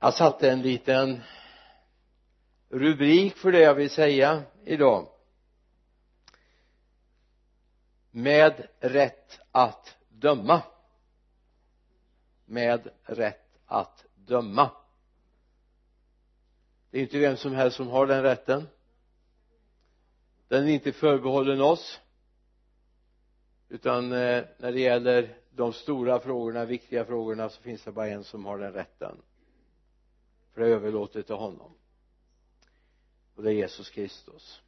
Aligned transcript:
jag 0.00 0.14
satte 0.14 0.50
en 0.50 0.62
liten 0.62 1.22
rubrik 2.68 3.36
för 3.36 3.52
det 3.52 3.60
jag 3.60 3.74
vill 3.74 3.90
säga 3.90 4.42
idag. 4.64 5.08
Med 8.10 8.68
rätt 8.80 9.40
att 9.50 9.96
döma. 10.08 10.62
Med 12.44 12.88
rätt 13.04 13.58
att 13.66 14.04
döma. 14.14 14.70
Det 16.90 16.98
är 16.98 17.02
inte 17.02 17.18
vem 17.18 17.36
som 17.36 17.54
helst 17.54 17.76
som 17.76 17.88
har 17.88 18.06
den 18.06 18.22
rätten. 18.22 18.68
Den 20.48 20.68
är 20.68 20.72
inte 20.72 20.92
förbehållen 20.92 21.60
oss. 21.60 22.00
Utan 23.68 24.12
eh, 24.12 24.44
när 24.58 24.72
det 24.72 24.80
gäller 24.80 25.36
de 25.50 25.72
stora 25.72 26.20
frågorna, 26.20 26.64
viktiga 26.64 27.04
frågorna 27.04 27.48
så 27.48 27.62
finns 27.62 27.82
det 27.82 27.92
bara 27.92 28.08
en 28.08 28.24
som 28.24 28.44
har 28.44 28.58
den 28.58 28.72
rätten 28.72 29.22
för 30.58 30.64
det 30.64 30.70
är 30.70 30.74
överlåtet 30.74 31.26
till 31.26 31.34
honom. 31.34 31.74
Och 33.34 33.42
det 33.42 33.50
är 33.50 33.54
Jesus 33.54 33.90
Kristus. 33.90 34.62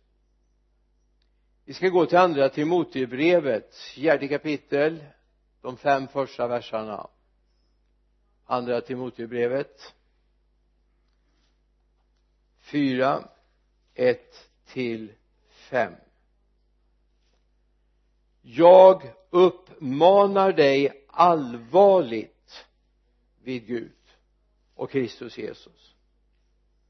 Vi 1.65 1.75
ska 1.75 1.89
gå 1.89 2.07
till 2.07 2.19
andra 2.19 2.49
Timoteusbrevet 2.49 3.75
fjärde 3.75 4.29
kapitel 4.29 5.05
de 5.61 5.77
fem 5.77 6.09
första 6.09 6.47
verserna. 6.47 7.09
Andra 8.45 8.81
Timoteusbrevet. 8.81 9.95
Fyra 12.59 13.29
ett 13.95 14.51
till 14.67 15.13
fem. 15.49 15.95
Jag 18.43 19.15
uppmanar 19.31 20.53
dig 20.53 21.07
allvarligt 21.07 22.67
vid 23.43 23.67
Gud 23.67 24.00
och 24.81 24.91
Kristus 24.91 25.39
Jesus 25.39 25.95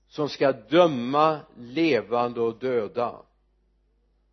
som 0.08 0.28
ska 0.28 0.52
döma 0.52 1.40
levande 1.56 2.40
och 2.40 2.58
döda. 2.58 3.22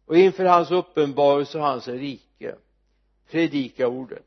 Och 0.06 0.18
inför 0.18 0.45
hans 0.45 0.72
uppenbarelse 0.72 1.58
och 1.58 1.64
hans 1.64 1.88
rike 1.88 2.56
predika 3.32 3.88
ordet. 3.88 4.26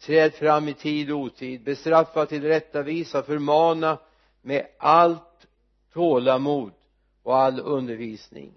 Träd 0.00 0.34
fram 0.34 0.68
i 0.68 0.74
tid 0.74 1.10
och 1.10 1.18
otid 1.18 1.62
bestraffa 1.62 2.26
tillrättavisa 2.26 3.22
förmana 3.22 3.98
med 4.42 4.66
allt 4.78 5.46
tålamod 5.92 6.72
och 7.22 7.36
all 7.36 7.60
undervisning. 7.60 8.52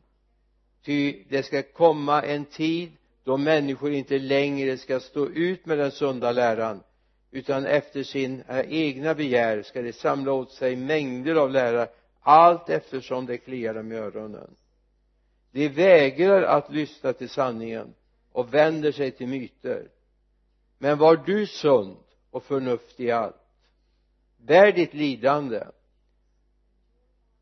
Ty 0.84 1.24
det 1.30 1.44
ska 1.44 1.64
komma 1.64 2.22
en 2.22 2.46
tid 2.46 2.92
då 3.24 3.38
människor 3.38 3.92
inte 3.92 4.20
längre 4.20 4.78
ska 4.78 5.00
stå 5.00 5.28
ut 5.28 5.66
med 5.66 5.78
den 5.78 5.92
sunda 5.92 6.32
läran 6.32 6.84
utan 7.32 7.66
efter 7.66 8.04
sin 8.04 8.42
eh, 8.42 8.60
egna 8.60 9.16
begär 9.16 9.62
ska 9.62 9.82
de 9.82 9.94
samla 9.94 10.32
åt 10.32 10.52
sig 10.52 10.76
mängder 10.76 11.36
av 11.36 11.52
lärare 11.52 11.90
allt 12.22 12.70
eftersom 12.70 13.26
det 13.26 13.38
kliar 13.38 13.74
dem 13.74 13.92
i 13.92 13.96
öronen. 13.96 14.56
De 15.52 15.70
vägrar 15.70 16.42
att 16.42 16.72
lyssna 16.72 17.14
till 17.14 17.30
sanningen 17.30 17.94
och 18.32 18.54
vänder 18.54 18.92
sig 18.92 19.12
till 19.12 19.28
myter. 19.28 19.92
Men 20.78 20.98
var 20.98 21.16
du 21.16 21.48
sund 21.48 21.98
och 22.32 22.44
förnuftig 22.44 23.06
i 23.06 23.12
allt. 23.12 23.36
Bär 24.38 24.72
ditt 24.72 24.94
lidande. 24.94 25.64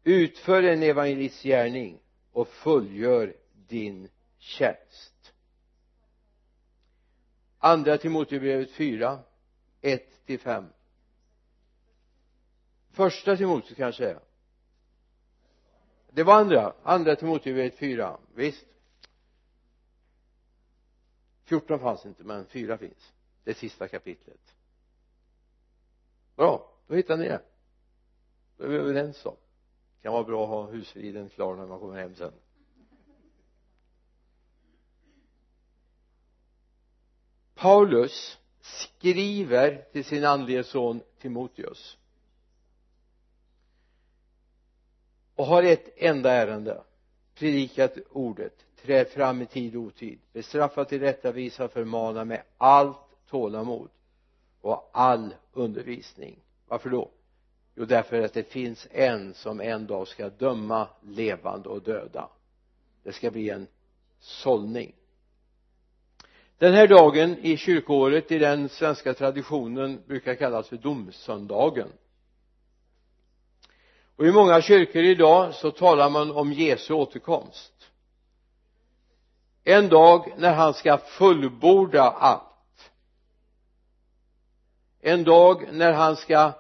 Utför 0.04 0.64
en 0.64 0.84
evangelistgärning 0.84 2.00
och 2.32 2.48
fullgör 2.48 3.34
din 3.68 4.10
tjänst. 4.38 5.34
Andra 7.60 7.98
Timoteusbrevet 7.98 8.72
4 8.72 9.20
1 9.82 10.26
till 10.26 10.40
5 10.40 10.66
första 12.92 13.38
Timoteus 13.38 13.78
kanske 13.78 14.10
är 14.10 14.20
det 16.18 16.24
var 16.24 16.34
andra. 16.34 16.74
Andra 16.84 17.16
Timoteus 17.16 17.74
4 17.74 18.18
visst. 18.36 18.66
14 21.44 21.80
fanns 21.80 22.06
inte 22.06 22.24
men 22.24 22.46
4 22.46 22.78
finns. 22.78 23.14
Det 23.44 23.54
sista 23.54 23.88
kapitlet. 23.88 24.56
Bra. 26.36 26.74
Då 26.88 26.96
hittar 26.96 27.18
ni 27.18 27.24
det. 27.24 27.42
Då 28.58 28.64
är 28.64 28.68
vi 28.68 28.76
överens 28.76 29.26
om. 29.26 29.36
Det 29.96 30.04
kan 30.04 30.14
vara 30.14 30.24
bra 30.24 30.44
att 30.44 30.50
ha 30.50 30.72
husfriden 30.72 31.30
klar 31.30 31.56
när 31.56 31.68
man 31.68 31.80
kommer 31.80 32.00
hem 32.00 32.16
sen. 32.16 32.34
Paulus 37.56 38.40
skriver 38.68 39.86
till 39.92 40.06
sin 40.06 40.26
andlige 40.26 40.64
son 40.64 41.02
Timoteus. 41.20 41.98
Och 45.36 45.46
har 45.46 45.64
ett 45.64 45.94
enda 45.98 46.32
ärende. 46.32 46.84
Predikat 47.36 47.98
ordet. 48.10 48.66
Träd 48.82 49.08
fram 49.08 49.42
i 49.42 49.46
tid 49.46 49.76
och 49.76 49.82
otid. 49.82 50.20
Bestraffa 50.34 50.86
tillrättavisa 50.86 51.68
förmana 51.68 52.26
med 52.26 52.44
allt 52.58 52.98
tålamod. 53.30 53.90
Och 54.62 54.90
all 54.94 55.36
undervisning. 55.54 56.40
Varför 56.68 56.90
då? 56.90 57.12
Jo 57.76 57.86
därför 57.86 58.22
att 58.22 58.34
det 58.34 58.44
finns 58.44 58.88
en 58.92 59.34
som 59.34 59.62
en 59.62 59.88
dag 59.88 60.08
ska 60.08 60.30
döma 60.30 60.88
levande 61.02 61.70
och 61.70 61.82
döda. 61.82 62.30
Det 63.04 63.12
ska 63.14 63.32
bli 63.32 63.50
en 63.50 63.68
sållning 64.20 64.96
den 66.58 66.74
här 66.74 66.88
dagen 66.88 67.38
i 67.38 67.58
kyrkoåret 67.58 68.32
i 68.32 68.38
den 68.38 68.70
svenska 68.70 69.14
traditionen 69.14 70.04
brukar 70.08 70.36
kallas 70.36 70.68
för 70.68 70.78
domsöndagen. 70.78 71.90
Och 74.16 74.28
i 74.28 74.32
många 74.32 74.62
kyrkor 74.62 75.04
idag 75.04 75.56
så 75.56 75.72
talar 75.72 76.10
man 76.10 76.32
om 76.32 76.54
Jesu 76.54 76.94
återkomst. 76.94 77.92
En 79.64 79.90
dag 79.90 80.34
när 80.38 80.54
han 80.54 80.74
ska 80.74 80.98
fullborda 80.98 82.04
allt. 82.04 82.92
En 85.00 85.24
dag 85.24 85.68
när 85.72 85.94
han 85.94 86.16
ska 86.16 86.54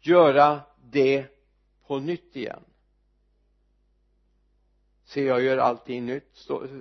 göra 0.00 0.60
det 0.82 1.26
på 1.86 1.98
nytt 1.98 2.36
igen. 2.36 2.64
Se 5.04 5.24
jag 5.24 5.42
gör 5.42 5.58
allting 5.58 6.06
nytt 6.06 6.36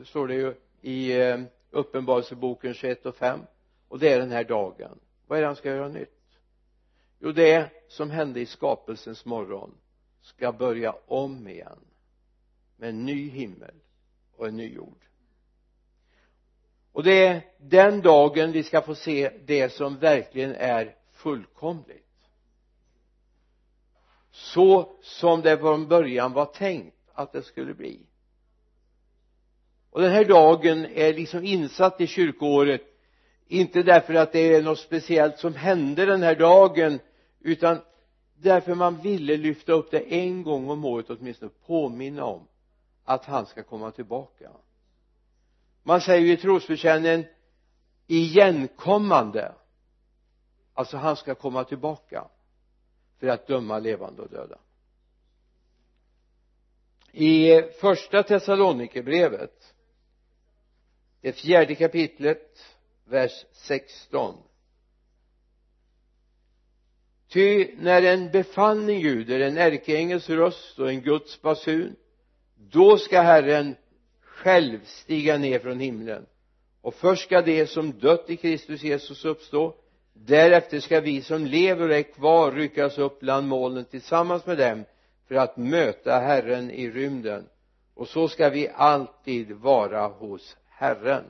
står 0.05 0.27
det 0.27 0.35
ju 0.35 0.55
i 0.81 1.21
eh, 1.21 1.37
uppenbarelseboken 1.73 2.73
21 2.73 3.05
och 3.05 3.15
5 3.15 3.39
och 3.87 3.99
det 3.99 4.13
är 4.13 4.19
den 4.19 4.31
här 4.31 4.43
dagen. 4.43 4.99
Vad 5.27 5.37
är 5.37 5.41
det 5.41 5.47
han 5.47 5.55
ska 5.55 5.69
göra 5.69 5.87
nytt? 5.87 6.39
Jo 7.19 7.31
det 7.31 7.69
som 7.87 8.09
hände 8.09 8.39
i 8.39 8.45
skapelsens 8.45 9.25
morgon 9.25 9.77
ska 10.21 10.51
börja 10.51 10.95
om 11.05 11.47
igen 11.47 11.79
med 12.75 12.89
en 12.89 13.05
ny 13.05 13.29
himmel 13.29 13.75
och 14.35 14.47
en 14.47 14.57
ny 14.57 14.73
jord. 14.73 15.05
Och 16.91 17.03
det 17.03 17.25
är 17.25 17.41
den 17.57 18.01
dagen 18.01 18.51
vi 18.51 18.63
ska 18.63 18.81
få 18.81 18.95
se 18.95 19.31
det 19.45 19.69
som 19.69 19.97
verkligen 19.97 20.55
är 20.55 20.95
fullkomligt. 21.11 22.03
Så 24.31 24.97
som 25.01 25.41
det 25.41 25.57
från 25.57 25.87
början 25.87 26.33
var 26.33 26.45
tänkt 26.45 26.97
att 27.13 27.31
det 27.31 27.41
skulle 27.41 27.73
bli 27.73 27.99
och 29.93 30.01
den 30.01 30.11
här 30.11 30.25
dagen 30.25 30.85
är 30.85 31.13
liksom 31.13 31.43
insatt 31.43 32.01
i 32.01 32.07
kyrkoåret 32.07 32.81
inte 33.47 33.83
därför 33.83 34.13
att 34.13 34.31
det 34.31 34.55
är 34.55 34.61
något 34.61 34.79
speciellt 34.79 35.39
som 35.39 35.55
hände 35.55 36.05
den 36.05 36.23
här 36.23 36.35
dagen 36.35 36.99
utan 37.39 37.77
därför 38.35 38.75
man 38.75 39.01
ville 39.01 39.37
lyfta 39.37 39.73
upp 39.73 39.91
det 39.91 39.99
en 39.99 40.43
gång 40.43 40.69
om 40.69 40.85
året 40.85 41.09
åtminstone 41.09 41.51
påminna 41.65 42.25
om 42.25 42.47
att 43.03 43.25
han 43.25 43.45
ska 43.45 43.63
komma 43.63 43.91
tillbaka. 43.91 44.51
Man 45.83 46.01
säger 46.01 46.21
ju 46.21 46.31
i 46.31 46.37
trosbekännelsen 46.37 47.25
igenkommande. 48.07 49.53
Alltså 50.73 50.97
han 50.97 51.15
ska 51.15 51.35
komma 51.35 51.63
tillbaka 51.63 52.27
för 53.19 53.27
att 53.27 53.47
döma 53.47 53.79
levande 53.79 54.21
och 54.21 54.29
döda. 54.29 54.57
I 57.11 57.61
första 57.61 58.23
Thessalonikerbrevet 58.23 59.62
det 61.23 61.33
fjärde 61.33 61.75
kapitlet 61.75 62.75
vers 63.05 63.45
16 63.51 64.35
ty 67.29 67.67
när 67.77 68.01
en 68.01 68.31
befallning 68.31 68.99
ljuder 68.99 69.39
en 69.39 69.57
ärkeängels 69.57 70.29
röst 70.29 70.79
och 70.79 70.89
en 70.89 71.01
Guds 71.01 71.41
basun 71.41 71.95
då 72.55 72.97
ska 72.97 73.21
Herren 73.21 73.75
själv 74.21 74.79
stiga 74.83 75.37
ner 75.37 75.59
från 75.59 75.79
himlen. 75.79 76.25
Och 76.81 76.93
först 76.93 77.23
ska 77.23 77.41
de 77.41 77.67
som 77.67 77.99
dött 77.99 78.29
i 78.29 78.37
Kristus 78.37 78.83
Jesus 78.83 79.25
uppstå. 79.25 79.75
Därefter 80.13 80.79
ska 80.79 80.99
vi 80.99 81.21
som 81.21 81.45
lever 81.45 81.89
och 81.89 81.95
är 81.95 82.03
kvar 82.03 82.51
ryckas 82.51 82.97
upp 82.97 83.19
bland 83.19 83.47
molnen 83.47 83.85
tillsammans 83.85 84.45
med 84.45 84.57
dem 84.57 84.83
för 85.27 85.35
att 85.35 85.57
möta 85.57 86.19
Herren 86.19 86.71
i 86.71 86.89
rymden. 86.89 87.49
Och 87.93 88.07
så 88.07 88.27
ska 88.27 88.49
vi 88.49 88.69
alltid 88.75 89.51
vara 89.51 90.07
hos 90.07 90.57
Herren. 90.75 91.25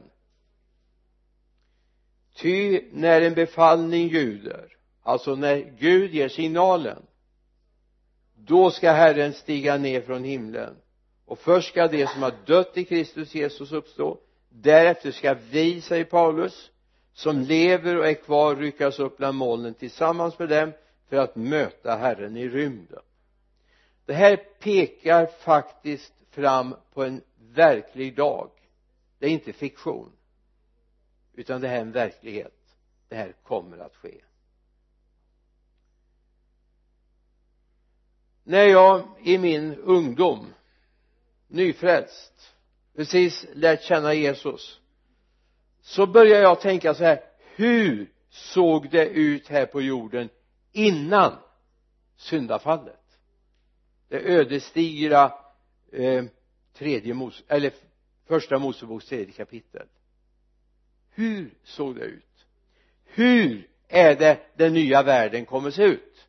Ty 2.36 2.82
när 2.92 3.22
en 3.22 3.34
befallning 3.34 4.08
ljuder 4.08 4.74
alltså 5.04 5.36
när 5.36 5.58
Gud 5.80 6.14
ger 6.14 6.30
signalen 6.30 7.06
då 8.36 8.72
ska 8.72 8.92
Herren 8.92 9.34
stiga 9.34 9.78
ner 9.78 10.02
från 10.02 10.24
himlen. 10.24 10.76
Och 11.26 11.40
först 11.40 11.70
ska 11.70 11.88
de 11.88 12.08
som 12.08 12.24
har 12.24 12.34
dött 12.46 12.78
i 12.78 12.86
Kristus 12.86 13.36
Jesus 13.36 13.72
uppstå. 13.72 14.18
Därefter 14.50 15.12
ska 15.12 15.36
vi, 15.52 15.82
säger 15.82 16.06
Paulus 16.06 16.72
som 17.14 17.40
lever 17.40 17.98
och 17.98 18.08
är 18.08 18.14
kvar 18.14 18.56
ryckas 18.56 19.00
upp 19.00 19.18
bland 19.18 19.38
molnen 19.38 19.74
tillsammans 19.74 20.40
med 20.40 20.50
dem 20.50 20.72
för 21.10 21.18
att 21.18 21.36
möta 21.36 21.96
Herren 21.96 22.38
i 22.38 22.50
rymden. 22.50 23.02
Det 24.06 24.14
här 24.14 24.36
pekar 24.36 25.26
faktiskt 25.26 26.14
fram 26.32 26.76
på 26.94 27.04
en 27.04 27.22
verklig 27.54 28.16
dag 28.16 28.50
det 29.24 29.28
är 29.30 29.32
inte 29.32 29.54
fiktion 29.54 30.12
utan 31.34 31.62
det 31.62 31.68
här 31.68 31.78
är 31.78 31.82
en 31.82 31.92
verklighet. 31.92 32.76
Det 33.08 33.16
här 33.16 33.36
kommer 33.44 33.78
att 33.78 33.96
ske. 33.96 34.22
När 38.44 38.64
jag 38.64 39.08
i 39.24 39.38
min 39.38 39.76
ungdom 39.76 40.54
nyfrälst 41.48 42.54
precis 42.96 43.46
lärt 43.54 43.84
känna 43.84 44.14
Jesus 44.14 44.80
så 45.82 46.08
började 46.08 46.42
jag 46.42 46.62
tänka 46.62 46.94
så 46.94 47.04
här 47.04 47.24
hur 47.56 48.12
såg 48.30 48.90
det 48.90 49.08
ut 49.08 49.48
här 49.48 49.66
på 49.66 49.82
jorden 49.82 50.30
innan 50.72 51.38
syndafallet? 52.16 53.20
Det 54.08 54.20
ödesdigra 54.20 55.34
eh, 55.92 56.24
tredje 56.74 57.14
mos 57.14 57.44
eller 57.48 57.74
första 58.26 58.60
moseboks 58.60 59.06
tredje 59.06 59.34
kapitel. 59.34 59.88
Hur 61.10 61.54
såg 61.64 61.96
det 61.96 62.06
ut? 62.06 62.46
Hur 63.04 63.70
är 63.88 64.16
det 64.16 64.40
den 64.56 64.74
nya 64.74 65.04
världen 65.04 65.46
kommer 65.46 65.72
se 65.72 65.84
ut? 65.84 66.28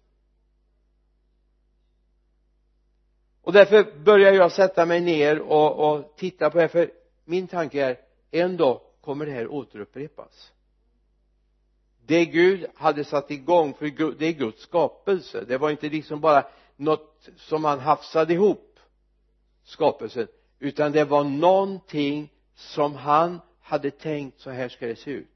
Och 3.43 3.53
därför 3.53 3.99
börjar 4.05 4.33
jag 4.33 4.53
sätta 4.53 4.87
mig 4.87 5.01
ner 5.01 5.41
och, 5.41 5.93
och 5.93 6.17
titta 6.17 6.51
på 6.51 6.57
det 6.57 6.63
här 6.63 6.69
för 6.69 6.91
min 7.25 7.49
tanke 7.49 7.85
är 7.85 7.97
en 8.31 8.57
dag 8.57 8.81
kommer 9.01 9.27
det 9.27 9.33
här 9.33 9.49
återupprepas. 9.49 10.53
Det 12.07 12.25
Gud 12.25 12.67
hade 12.75 13.05
satt 13.05 13.31
igång 13.31 13.75
för 13.75 14.15
det 14.19 14.27
är 14.27 14.33
Guds 14.33 14.63
skapelse. 14.63 15.45
Det 15.49 15.59
var 15.59 15.71
inte 15.71 15.89
liksom 15.89 16.21
bara 16.21 16.47
något 16.77 17.29
som 17.37 17.65
han 17.65 17.81
hafsade 17.81 18.35
ihop 18.35 18.79
skapelsen 19.65 20.29
utan 20.65 20.93
det 20.93 21.05
var 21.05 21.25
någonting 21.25 22.33
som 22.55 22.95
han 22.95 23.41
hade 23.61 23.91
tänkt 23.91 24.41
så 24.41 24.51
här 24.51 24.69
ska 24.69 24.87
det 24.87 24.97
se 24.97 25.11
ut. 25.11 25.29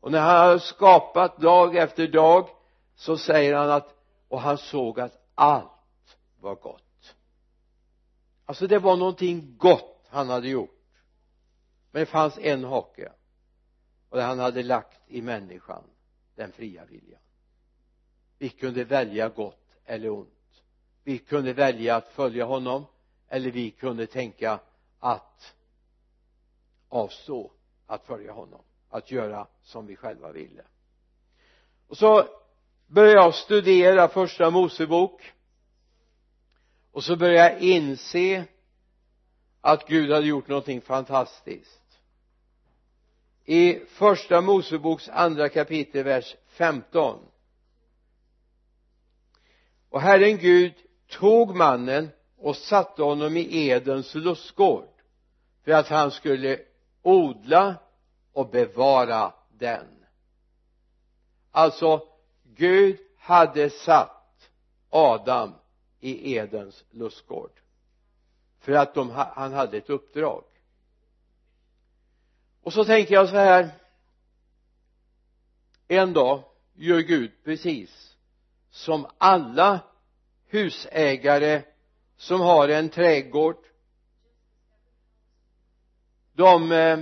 Och 0.00 0.12
när 0.12 0.20
han 0.20 0.48
har 0.48 0.58
skapat 0.58 1.40
dag 1.40 1.76
efter 1.76 2.08
dag 2.08 2.48
så 2.94 3.18
säger 3.18 3.54
han 3.54 3.70
att 3.70 3.94
och 4.28 4.40
han 4.40 4.58
såg 4.58 5.00
att 5.00 5.28
allt 5.34 6.18
var 6.40 6.54
gott. 6.54 7.14
Alltså 8.44 8.66
det 8.66 8.78
var 8.78 8.96
någonting 8.96 9.56
gott 9.58 10.06
han 10.08 10.30
hade 10.30 10.48
gjort. 10.48 10.80
Men 11.90 12.00
det 12.00 12.06
fanns 12.06 12.38
en 12.38 12.64
hake 12.64 13.12
och 14.08 14.16
det 14.16 14.22
han 14.22 14.38
hade 14.38 14.62
lagt 14.62 15.00
i 15.08 15.22
människan 15.22 15.84
den 16.34 16.52
fria 16.52 16.84
viljan. 16.84 17.20
Vi 18.38 18.48
kunde 18.48 18.84
välja 18.84 19.28
gott 19.28 19.66
eller 19.84 20.10
ont. 20.10 20.62
Vi 21.04 21.18
kunde 21.18 21.52
välja 21.52 21.96
att 21.96 22.08
följa 22.08 22.44
honom 22.44 22.84
eller 23.32 23.50
vi 23.50 23.70
kunde 23.70 24.06
tänka 24.06 24.60
att 24.98 25.54
avstå 26.88 27.50
att 27.86 28.04
följa 28.04 28.32
honom 28.32 28.60
att 28.88 29.10
göra 29.10 29.46
som 29.62 29.86
vi 29.86 29.96
själva 29.96 30.32
ville. 30.32 30.62
Och 31.86 31.96
så 31.96 32.28
började 32.86 33.20
jag 33.20 33.34
studera 33.34 34.08
första 34.08 34.50
mosebok. 34.50 35.32
Och 36.90 37.04
så 37.04 37.16
började 37.16 37.50
jag 37.50 37.60
inse 37.60 38.44
att 39.60 39.88
Gud 39.88 40.10
hade 40.10 40.26
gjort 40.26 40.48
någonting 40.48 40.80
fantastiskt. 40.80 41.98
I 43.44 43.74
första 43.74 44.40
moseboks 44.40 45.08
andra 45.08 45.48
kapitel 45.48 46.04
vers 46.04 46.36
15 46.46 47.20
och 49.88 50.00
Herren 50.00 50.38
Gud 50.38 50.74
tog 51.08 51.56
mannen 51.56 52.08
och 52.42 52.56
satte 52.56 53.02
honom 53.02 53.36
i 53.36 53.68
Edens 53.68 54.14
lustgård 54.14 54.88
för 55.64 55.72
att 55.72 55.88
han 55.88 56.10
skulle 56.10 56.60
odla 57.02 57.74
och 58.32 58.50
bevara 58.50 59.34
den. 59.58 59.86
Alltså 61.50 62.06
Gud 62.42 62.98
hade 63.18 63.70
satt 63.70 64.50
Adam 64.90 65.54
i 66.00 66.34
Edens 66.34 66.84
lustgård 66.90 67.50
för 68.60 68.72
att 68.72 68.94
de, 68.94 69.10
han 69.10 69.52
hade 69.52 69.76
ett 69.76 69.90
uppdrag. 69.90 70.44
Och 72.62 72.72
så 72.72 72.84
tänker 72.84 73.14
jag 73.14 73.28
så 73.28 73.36
här. 73.36 73.70
En 75.88 76.12
dag 76.12 76.42
gör 76.74 77.00
Gud 77.00 77.32
precis 77.44 78.16
som 78.70 79.06
alla 79.18 79.80
husägare 80.46 81.62
som 82.22 82.40
har 82.40 82.68
en 82.68 82.88
trädgård. 82.88 83.56
De 86.32 86.72
eh, 86.72 86.98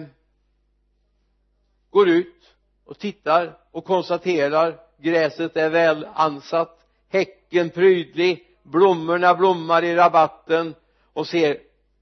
går 1.90 2.08
ut 2.08 2.54
och 2.84 2.98
tittar 2.98 3.58
och 3.70 3.84
konstaterar 3.84 4.80
gräset 4.98 5.56
är 5.56 5.70
väl 5.70 6.06
ansatt 6.14 6.86
häcken 7.08 7.70
prydlig 7.70 8.46
blommorna 8.62 9.34
blommar 9.34 9.84
i 9.84 9.94
rabatten 9.94 10.74
och 11.12 11.26
ser 11.26 11.60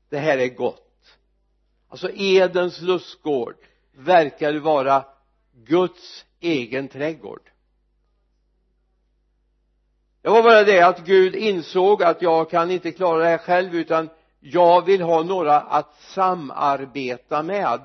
det 0.09 0.19
här 0.19 0.39
är 0.39 0.49
gott. 0.49 1.19
Alltså 1.89 2.11
Edens 2.15 2.81
lustgård 2.81 3.57
verkar 3.93 4.55
vara 4.55 5.05
Guds 5.53 6.25
egen 6.41 6.89
trädgård 6.89 7.51
det 10.23 10.29
var 10.29 10.43
bara 10.43 10.65
det 10.65 10.81
att 10.81 11.05
Gud 11.05 11.35
insåg 11.35 12.03
att 12.03 12.23
jag 12.23 12.51
kan 12.51 12.71
inte 12.71 12.93
klara 12.93 13.19
det 13.23 13.29
här 13.29 13.39
själv 13.39 13.75
utan 13.75 14.09
jag 14.41 14.85
vill 14.85 15.03
ha 15.03 15.23
några 15.23 15.61
att 15.61 15.95
samarbeta 16.01 17.43
med. 17.43 17.81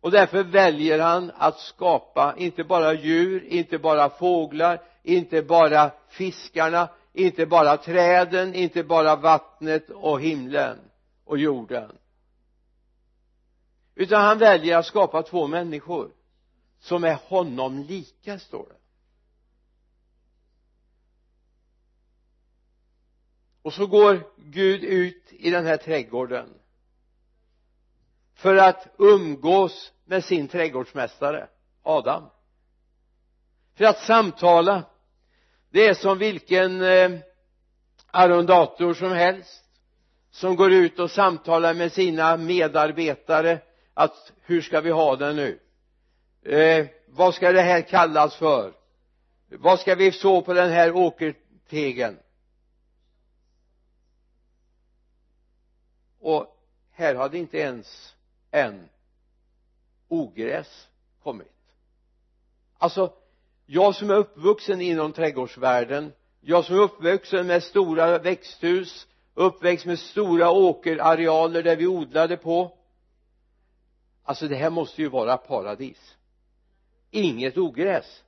Och 0.00 0.10
därför 0.10 0.42
väljer 0.42 0.98
han 0.98 1.32
att 1.36 1.58
skapa 1.60 2.34
inte 2.36 2.64
bara 2.64 2.92
djur, 2.94 3.44
inte 3.44 3.78
bara 3.78 4.10
fåglar, 4.10 4.82
inte 5.02 5.42
bara 5.42 5.90
fiskarna, 6.08 6.88
inte 7.12 7.46
bara 7.46 7.76
träden, 7.76 8.54
inte 8.54 8.84
bara 8.84 9.16
vattnet 9.16 9.90
och 9.90 10.20
himlen 10.20 10.78
och 11.24 11.38
jorden. 11.38 11.92
Utan 13.94 14.22
han 14.22 14.38
väljer 14.38 14.78
att 14.78 14.86
skapa 14.86 15.22
två 15.22 15.46
människor 15.46 16.10
som 16.78 17.04
är 17.04 17.18
honom 17.28 17.78
lika 17.78 18.38
står 18.38 18.66
det. 18.68 18.79
Och 23.62 23.72
så 23.72 23.86
går 23.86 24.26
Gud 24.36 24.84
ut 24.84 25.24
i 25.30 25.50
den 25.50 25.66
här 25.66 25.76
trädgården 25.76 26.48
för 28.34 28.56
att 28.56 28.86
umgås 28.98 29.92
med 30.04 30.24
sin 30.24 30.48
trädgårdsmästare 30.48 31.48
Adam. 31.82 32.30
För 33.74 33.84
att 33.84 33.98
samtala 33.98 34.84
det 35.70 35.86
är 35.86 35.94
som 35.94 36.18
vilken 36.18 36.82
eh, 36.82 37.10
arrendator 38.10 38.94
som 38.94 39.12
helst 39.12 39.64
som 40.30 40.56
går 40.56 40.72
ut 40.72 40.98
och 40.98 41.10
samtalar 41.10 41.74
med 41.74 41.92
sina 41.92 42.36
medarbetare 42.36 43.58
att 43.94 44.32
hur 44.42 44.60
ska 44.60 44.80
vi 44.80 44.90
ha 44.90 45.16
det 45.16 45.32
nu? 45.32 45.58
Eh, 46.54 46.86
vad 47.08 47.34
ska 47.34 47.52
det 47.52 47.62
här 47.62 47.82
kallas 47.82 48.36
för? 48.36 48.72
Vad 49.48 49.80
ska 49.80 49.94
vi 49.94 50.12
så 50.12 50.42
på 50.42 50.52
den 50.52 50.70
här 50.70 50.96
åkertegen? 50.96 52.18
Och 56.20 56.56
här 56.90 57.14
hade 57.14 57.38
inte 57.38 57.58
ens 57.58 58.14
än 58.50 58.88
ogräs 60.08 60.88
kommit. 61.22 61.74
Alltså 62.78 63.12
jag 63.66 63.94
som 63.94 64.10
är 64.10 64.14
uppvuxen 64.14 64.80
inom 64.80 65.12
trädgårdsvärlden 65.12 66.12
jag 66.40 66.64
som 66.64 66.76
är 66.76 66.80
uppvuxen 66.80 67.46
med 67.46 67.62
stora 67.62 68.18
växthus 68.18 69.06
uppväxt 69.34 69.86
med 69.86 69.98
stora 69.98 70.50
åkerarealer 70.50 71.62
där 71.62 71.76
vi 71.76 71.86
odlade 71.86 72.36
på. 72.36 72.78
Alltså 74.22 74.48
det 74.48 74.56
här 74.56 74.70
måste 74.70 75.02
ju 75.02 75.08
vara 75.08 75.36
paradis. 75.36 76.16
Inget 77.10 77.58
ogräs. 77.58 78.24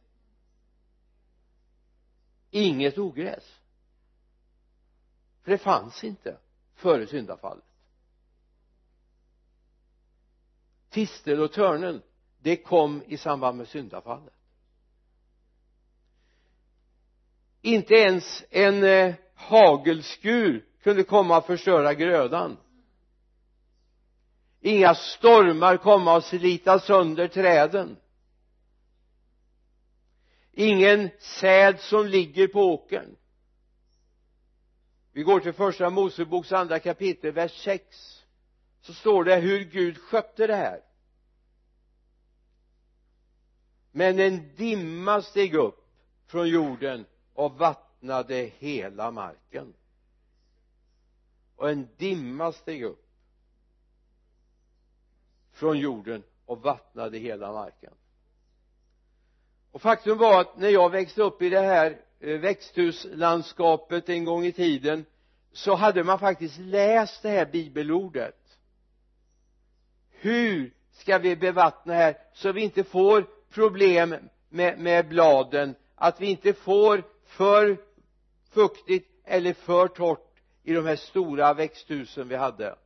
Inget 2.51 2.99
ogräs. 2.99 3.61
För 5.43 5.51
det 5.51 5.59
fanns 5.59 6.05
inte 6.05 6.37
före 6.75 7.07
syndafallet. 7.07 7.65
tistel 10.93 11.41
och 11.41 11.53
törnen 11.53 12.03
det 12.43 12.57
kom 12.57 13.03
i 13.07 13.17
samband 13.17 13.59
med 13.59 13.69
syndafallet. 13.69 14.35
Inte 17.61 17.95
ens 17.95 18.45
en 18.51 18.85
eh, 18.85 19.15
hagelskur 19.35 20.65
kunde 20.83 21.05
komma 21.05 21.39
och 21.39 21.47
förstöra 21.47 21.95
grödan. 21.95 22.57
Inga 24.61 24.95
stormar 24.95 25.77
komma 25.77 26.17
och 26.17 26.25
slita 26.25 26.81
sönder 26.81 27.29
träden. 27.29 27.97
Ingen 30.53 31.11
säd 31.19 31.81
som 31.81 32.07
ligger 32.07 32.49
på 32.49 32.61
åkern. 32.61 33.17
Vi 35.13 35.23
går 35.23 35.41
till 35.41 35.53
första 35.53 35.91
moseboks 35.91 36.53
andra 36.53 36.79
kapitel 36.79 37.33
vers 37.33 37.65
6 37.65 38.22
så 38.83 38.95
står 38.95 39.25
det 39.25 39.37
hur 39.37 39.65
Gud 39.65 39.99
skötte 39.99 40.47
det 40.47 40.57
här. 40.57 40.81
Men 43.91 44.19
en 44.19 44.55
dimma 44.57 45.23
steg 45.23 45.55
upp 45.55 45.89
från 46.27 46.49
jorden 46.49 47.07
och 47.35 47.53
vattnade 47.53 48.51
hela 48.59 49.11
marken. 49.11 49.75
Och 51.57 51.71
en 51.71 51.89
dimma 51.97 52.53
steg 52.53 52.85
upp 52.85 53.07
från 55.53 55.79
jorden 55.79 56.23
och 56.47 56.63
vattnade 56.63 57.19
hela 57.19 57.53
marken. 57.53 57.93
Och 59.71 59.83
faktum 59.83 60.19
var 60.19 60.41
att 60.41 60.59
när 60.59 60.69
jag 60.69 60.91
växte 60.91 61.23
upp 61.23 61.43
i 61.43 61.49
det 61.49 61.61
här 61.61 62.01
eh, 62.21 62.39
växthuslandskapet 62.39 64.09
en 64.09 64.25
gång 64.25 64.45
i 64.45 64.53
tiden 64.53 65.05
så 65.53 65.75
hade 65.75 66.05
man 66.05 66.19
faktiskt 66.19 66.59
läst 66.59 67.23
det 67.23 67.29
här 67.29 67.47
bibelordet 67.47 68.42
hur 70.23 70.75
ska 70.93 71.19
vi 71.19 71.37
bevattna 71.37 71.95
här 71.95 72.17
så 72.35 72.53
vi 72.53 72.61
inte 72.63 72.85
får 72.85 73.27
problem 73.51 74.15
med, 74.49 74.79
med 74.79 75.09
bladen? 75.09 75.75
Att 75.95 76.21
vi 76.21 76.27
inte 76.27 76.53
får 76.53 77.05
för 77.25 77.77
fuktigt 78.51 79.09
eller 79.25 79.53
för 79.53 79.89
torrt 79.89 80.41
i 80.63 80.73
de 80.73 80.87
här 80.87 80.97
stora 80.97 81.55
växthusen 81.55 82.29
vi 82.29 82.37
hade. 82.37 82.77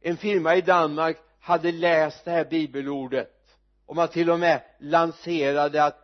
En 0.00 0.16
firma 0.16 0.56
i 0.56 0.60
Danmark 0.60 1.16
hade 1.40 1.72
läst 1.72 2.24
det 2.24 2.30
här 2.30 2.44
bibelordet 2.44 3.56
och 3.86 3.96
man 3.96 4.08
till 4.08 4.30
och 4.30 4.40
med 4.40 4.62
lanserade 4.80 5.84
att 5.84 5.98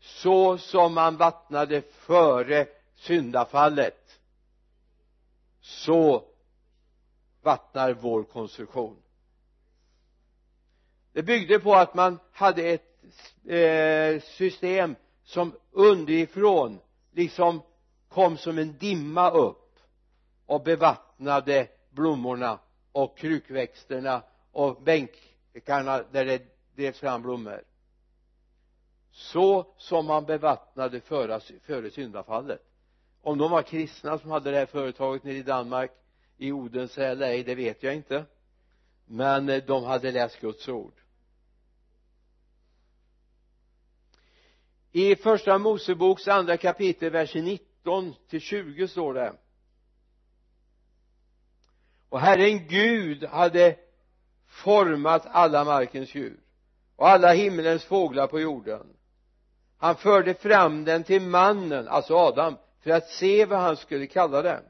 så 0.00 0.58
som 0.58 0.94
man 0.94 1.16
vattnade 1.16 1.82
före 1.82 2.66
syndafallet 2.94 4.20
så 5.60 6.24
vattnar 7.42 7.92
vår 7.92 8.22
konstruktion 8.22 9.03
det 11.14 11.22
byggde 11.22 11.58
på 11.58 11.74
att 11.74 11.94
man 11.94 12.18
hade 12.32 12.62
ett 12.62 12.94
eh, 13.46 14.22
system 14.22 14.96
som 15.24 15.52
underifrån 15.70 16.80
liksom 17.12 17.62
kom 18.08 18.36
som 18.36 18.58
en 18.58 18.78
dimma 18.78 19.30
upp 19.30 19.78
och 20.46 20.62
bevattnade 20.62 21.68
blommorna 21.90 22.58
och 22.92 23.18
krukväxterna 23.18 24.22
och 24.52 24.82
bänkarna 24.82 26.02
där 26.12 26.24
det 26.24 26.42
drevs 26.76 26.98
fram 26.98 27.22
blommor. 27.22 27.64
Så 29.10 29.66
som 29.76 30.06
man 30.06 30.24
bevattnade 30.24 31.00
före, 31.00 31.40
före 31.40 31.90
syndafallet. 31.90 32.62
Om 33.22 33.38
de 33.38 33.50
var 33.50 33.62
kristna 33.62 34.18
som 34.18 34.30
hade 34.30 34.50
det 34.50 34.56
här 34.56 34.66
företaget 34.66 35.24
nere 35.24 35.36
i 35.36 35.42
Danmark 35.42 35.90
i 36.36 36.52
Odense 36.52 37.06
eller 37.06 37.26
ej 37.26 37.44
det 37.44 37.54
vet 37.54 37.82
jag 37.82 37.94
inte. 37.94 38.24
Men 39.06 39.48
eh, 39.48 39.64
de 39.66 39.84
hade 39.84 40.12
läst 40.12 40.40
Guds 40.40 40.68
ord. 40.68 41.03
I 44.96 45.16
första 45.16 45.58
Moseboks 45.58 46.28
andra 46.28 46.56
kapitel 46.56 47.10
vers 47.10 47.34
19 47.34 48.14
till 48.28 48.40
20 48.40 48.88
står 48.88 49.14
det. 49.14 49.32
Och 52.08 52.20
Herren 52.20 52.68
Gud 52.68 53.24
hade 53.24 53.76
format 54.46 55.26
alla 55.26 55.64
markens 55.64 56.14
djur 56.14 56.40
och 56.96 57.08
alla 57.08 57.32
himlens 57.32 57.84
fåglar 57.84 58.26
på 58.26 58.40
jorden. 58.40 58.86
Han 59.78 59.96
förde 59.96 60.34
fram 60.34 60.84
den 60.84 61.04
till 61.04 61.22
mannen, 61.22 61.88
alltså 61.88 62.14
Adam 62.14 62.56
för 62.80 62.90
att 62.90 63.08
se 63.08 63.44
vad 63.44 63.58
han 63.58 63.76
skulle 63.76 64.06
kalla 64.06 64.42
den 64.42 64.62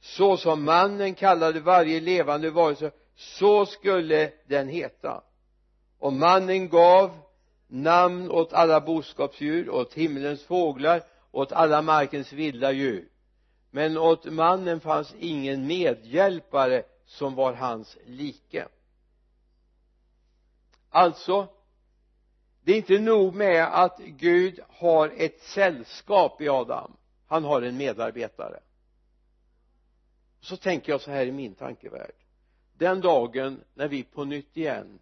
så 0.00 0.36
som 0.36 0.64
mannen 0.64 1.14
kallade 1.14 1.60
varje 1.60 2.00
levande 2.00 2.50
varelse 2.50 2.90
så 3.14 3.66
skulle 3.66 4.32
den 4.48 4.68
heta. 4.68 5.22
Och 5.98 6.12
mannen 6.12 6.68
gav 6.68 7.10
namn 7.72 8.30
åt 8.30 8.52
alla 8.52 8.80
boskapsdjur 8.80 9.70
åt 9.70 9.94
himlens 9.94 10.44
fåglar 10.44 11.02
åt 11.30 11.52
alla 11.52 11.82
markens 11.82 12.32
vilda 12.32 12.72
djur. 12.72 13.08
Men 13.70 13.98
åt 13.98 14.24
mannen 14.24 14.80
fanns 14.80 15.14
ingen 15.18 15.66
medhjälpare 15.66 16.82
som 17.06 17.34
var 17.34 17.52
hans 17.52 17.98
like. 18.06 18.66
Alltså 20.90 21.48
det 22.62 22.72
är 22.72 22.76
inte 22.76 22.98
nog 22.98 23.34
med 23.34 23.84
att 23.84 23.98
Gud 23.98 24.60
har 24.68 25.12
ett 25.16 25.40
sällskap 25.40 26.40
i 26.40 26.48
Adam. 26.48 26.96
Han 27.26 27.44
har 27.44 27.62
en 27.62 27.76
medarbetare. 27.76 28.60
Så 30.40 30.56
tänker 30.56 30.92
jag 30.92 31.00
så 31.00 31.10
här 31.10 31.26
i 31.26 31.32
min 31.32 31.54
tankevärld. 31.54 32.14
Den 32.72 33.00
dagen 33.00 33.64
när 33.74 33.88
vi 33.88 34.02
på 34.02 34.24
nytt 34.24 34.56
igen 34.56 34.98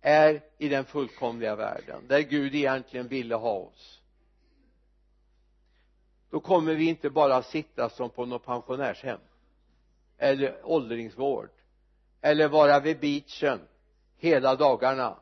är 0.00 0.42
i 0.58 0.68
den 0.68 0.84
fullkomliga 0.84 1.56
världen 1.56 2.06
där 2.08 2.20
Gud 2.20 2.54
egentligen 2.54 3.08
ville 3.08 3.34
ha 3.34 3.52
oss. 3.52 4.00
Då 6.30 6.40
kommer 6.40 6.74
vi 6.74 6.88
inte 6.88 7.10
bara 7.10 7.42
sitta 7.42 7.88
som 7.88 8.10
på 8.10 8.26
något 8.26 8.44
pensionärshem 8.44 9.20
eller 10.18 10.60
åldringsvård 10.64 11.50
eller 12.20 12.48
vara 12.48 12.80
vid 12.80 13.00
beachen 13.00 13.60
hela 14.16 14.56
dagarna 14.56 15.16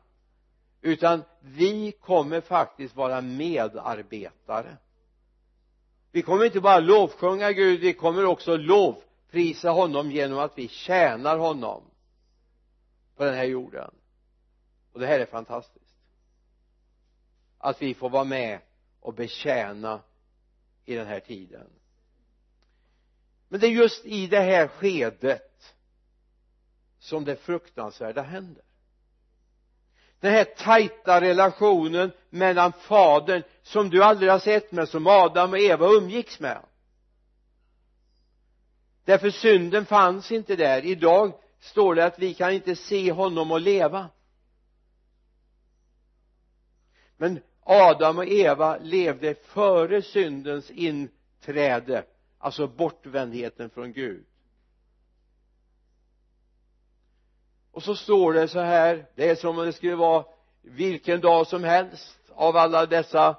utan 0.81 1.23
vi 1.41 1.91
kommer 1.91 2.41
faktiskt 2.41 2.95
vara 2.95 3.21
medarbetare. 3.21 4.77
Vi 6.11 6.21
kommer 6.21 6.45
inte 6.45 6.61
bara 6.61 6.79
lovsjunga 6.79 7.51
Gud 7.51 7.79
vi 7.79 7.93
kommer 7.93 8.25
också 8.25 8.57
lovprisa 8.57 9.69
honom 9.69 10.11
genom 10.11 10.39
att 10.39 10.57
vi 10.57 10.67
tjänar 10.67 11.37
honom 11.37 11.83
på 13.15 13.23
den 13.23 13.33
här 13.33 13.43
jorden 13.43 13.91
och 14.93 14.99
det 14.99 15.07
här 15.07 15.19
är 15.19 15.25
fantastiskt. 15.25 15.95
Att 17.57 17.81
vi 17.81 17.93
får 17.93 18.09
vara 18.09 18.23
med 18.23 18.59
och 18.99 19.13
betjäna 19.13 20.01
i 20.85 20.95
den 20.95 21.07
här 21.07 21.19
tiden. 21.19 21.69
Men 23.47 23.59
det 23.59 23.67
är 23.67 23.71
just 23.71 24.05
i 24.05 24.27
det 24.27 24.41
här 24.41 24.67
skedet 24.67 25.75
som 26.99 27.25
det 27.25 27.35
fruktansvärda 27.35 28.21
händer. 28.21 28.63
Den 30.19 30.31
här 30.31 30.43
tajta 30.43 31.21
relationen 31.21 32.11
mellan 32.29 32.73
fadern 32.73 33.43
som 33.61 33.89
du 33.89 34.03
aldrig 34.03 34.31
har 34.31 34.39
sett 34.39 34.71
men 34.71 34.87
som 34.87 35.07
Adam 35.07 35.51
och 35.51 35.59
Eva 35.59 35.87
umgicks 35.87 36.39
med. 36.39 36.61
Därför 39.05 39.29
synden 39.29 39.85
fanns 39.85 40.31
inte 40.31 40.55
där. 40.55 40.85
Idag 40.85 41.33
står 41.59 41.95
det 41.95 42.05
att 42.05 42.19
vi 42.19 42.33
kan 42.33 42.51
inte 42.51 42.75
se 42.75 43.11
honom 43.11 43.51
och 43.51 43.61
leva 43.61 44.09
men 47.19 47.39
Adam 47.63 48.17
och 48.17 48.27
Eva 48.27 48.77
levde 48.77 49.33
före 49.33 50.01
syndens 50.01 50.71
inträde 50.71 52.03
alltså 52.37 52.67
bortvändheten 52.67 53.69
från 53.69 53.93
Gud. 53.93 54.25
Och 57.71 57.83
så 57.83 57.95
står 57.95 58.33
det 58.33 58.47
så 58.47 58.59
här 58.59 59.05
det 59.15 59.29
är 59.29 59.35
som 59.35 59.59
om 59.59 59.65
det 59.65 59.73
skulle 59.73 59.95
vara 59.95 60.25
vilken 60.61 61.21
dag 61.21 61.47
som 61.47 61.63
helst 61.63 62.19
av 62.29 62.57
alla 62.57 62.85
dessa 62.85 63.35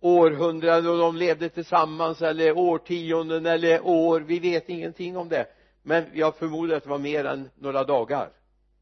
århundraden 0.00 0.90
och 0.90 0.98
de 0.98 1.16
levde 1.16 1.48
tillsammans 1.48 2.22
eller 2.22 2.58
årtionden 2.58 3.46
eller 3.46 3.86
år 3.86 4.20
vi 4.20 4.38
vet 4.38 4.68
ingenting 4.68 5.16
om 5.16 5.28
det. 5.28 5.46
Men 5.82 6.04
jag 6.14 6.36
förmodar 6.36 6.76
att 6.76 6.82
det 6.82 6.88
var 6.88 6.98
mer 6.98 7.24
än 7.24 7.50
några 7.54 7.84
dagar 7.84 8.30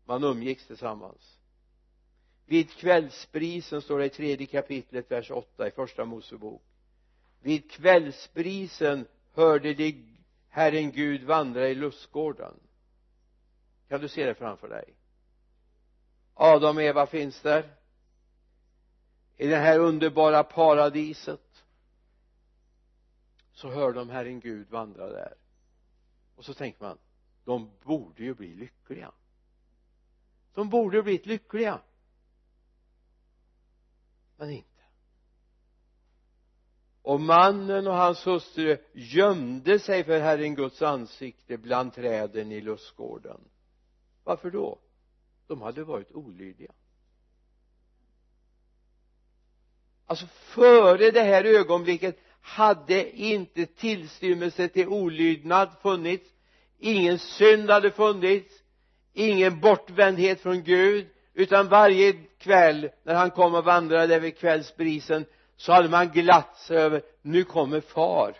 man 0.04 0.24
umgicks 0.24 0.66
tillsammans 0.66 1.35
vid 2.46 2.70
kvällsbrisen 2.70 3.82
står 3.82 3.98
det 3.98 4.04
i 4.04 4.10
tredje 4.10 4.46
kapitlet 4.46 5.10
vers 5.10 5.30
8 5.30 5.68
i 5.68 5.70
första 5.70 6.04
Mosebok. 6.04 6.62
Vid 7.40 7.70
kvällsbrisen 7.70 9.06
hörde 9.32 9.74
de 9.74 10.16
Herren 10.48 10.92
Gud 10.92 11.22
vandra 11.22 11.68
i 11.68 11.74
lustgården. 11.74 12.54
Kan 13.88 14.00
du 14.00 14.08
se 14.08 14.26
det 14.26 14.34
framför 14.34 14.68
dig? 14.68 14.94
Adam 16.34 16.76
och 16.76 16.82
Eva 16.82 17.06
finns 17.06 17.40
där. 17.40 17.74
I 19.36 19.46
det 19.46 19.56
här 19.56 19.78
underbara 19.78 20.42
paradiset 20.42 21.64
så 23.52 23.68
hör 23.68 23.92
de 23.92 24.10
Herren 24.10 24.40
Gud 24.40 24.70
vandra 24.70 25.06
där. 25.06 25.34
Och 26.36 26.44
så 26.44 26.54
tänker 26.54 26.84
man 26.84 26.98
de 27.44 27.70
borde 27.82 28.22
ju 28.22 28.34
bli 28.34 28.54
lyckliga. 28.54 29.12
De 30.54 30.68
borde 30.68 31.02
blivit 31.02 31.26
lyckliga 31.26 31.80
men 34.36 34.50
inte. 34.50 34.68
Och 37.02 37.20
mannen 37.20 37.86
och 37.86 37.94
hans 37.94 38.26
hustru 38.26 38.78
gömde 38.92 39.78
sig 39.78 40.04
för 40.04 40.20
Herren 40.20 40.54
Guds 40.54 40.82
ansikte 40.82 41.56
bland 41.58 41.94
träden 41.94 42.52
i 42.52 42.60
lustgården. 42.60 43.40
Varför 44.24 44.50
då? 44.50 44.78
De 45.46 45.62
hade 45.62 45.84
varit 45.84 46.12
olydiga. 46.12 46.72
Alltså 50.06 50.26
före 50.26 51.10
det 51.10 51.22
här 51.22 51.44
ögonblicket 51.44 52.18
hade 52.40 53.16
inte 53.16 53.66
tillstymmelse 53.66 54.68
till 54.68 54.88
olydnad 54.88 55.70
funnits. 55.82 56.30
Ingen 56.78 57.18
synd 57.18 57.70
hade 57.70 57.90
funnits. 57.90 58.62
Ingen 59.12 59.60
bortvändhet 59.60 60.40
från 60.40 60.62
Gud 60.62 61.08
utan 61.36 61.68
varje 61.68 62.12
kväll 62.38 62.90
när 63.02 63.14
han 63.14 63.30
kom 63.30 63.54
och 63.54 63.64
vandrade 63.64 64.14
över 64.14 64.30
kvällsbrisen 64.30 65.24
så 65.56 65.72
hade 65.72 65.88
man 65.88 66.08
glatt 66.08 66.56
sig 66.58 66.76
över 66.76 67.02
nu 67.22 67.44
kommer 67.44 67.80
far. 67.80 68.36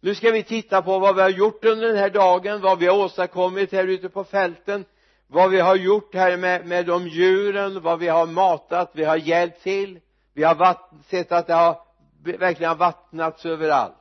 Nu 0.00 0.14
ska 0.14 0.30
vi 0.30 0.42
titta 0.42 0.82
på 0.82 0.98
vad 0.98 1.14
vi 1.14 1.22
har 1.22 1.28
gjort 1.28 1.64
under 1.64 1.88
den 1.88 1.96
här 1.96 2.10
dagen 2.10 2.60
vad 2.60 2.78
vi 2.78 2.86
har 2.86 2.98
åstadkommit 2.98 3.72
här 3.72 3.86
ute 3.86 4.08
på 4.08 4.24
fälten 4.24 4.84
vad 5.26 5.50
vi 5.50 5.60
har 5.60 5.76
gjort 5.76 6.14
här 6.14 6.36
med, 6.36 6.66
med 6.66 6.86
de 6.86 7.08
djuren 7.08 7.82
vad 7.82 7.98
vi 7.98 8.08
har 8.08 8.26
matat 8.26 8.90
vi 8.94 9.04
har 9.04 9.16
hjälpt 9.16 9.62
till 9.62 10.00
vi 10.32 10.42
har 10.42 10.54
vatt, 10.54 10.90
sett 11.06 11.32
att 11.32 11.46
det 11.46 11.54
har 11.54 11.82
verkligen 12.22 12.68
har 12.68 12.76
vattnats 12.76 13.46
överallt. 13.46 13.94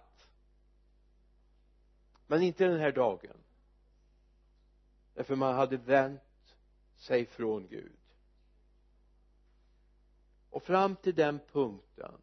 Men 2.27 2.41
inte 2.41 2.67
den 2.67 2.79
här 2.79 2.91
dagen. 2.91 3.37
Därför 5.15 5.35
man 5.35 5.55
hade 5.55 5.77
vänt 5.77 6.21
sig 7.01 7.25
från 7.25 7.67
Gud. 7.67 7.91
Och 10.49 10.63
fram 10.63 10.95
till 10.95 11.15
den 11.15 11.39
punkten 11.51 12.17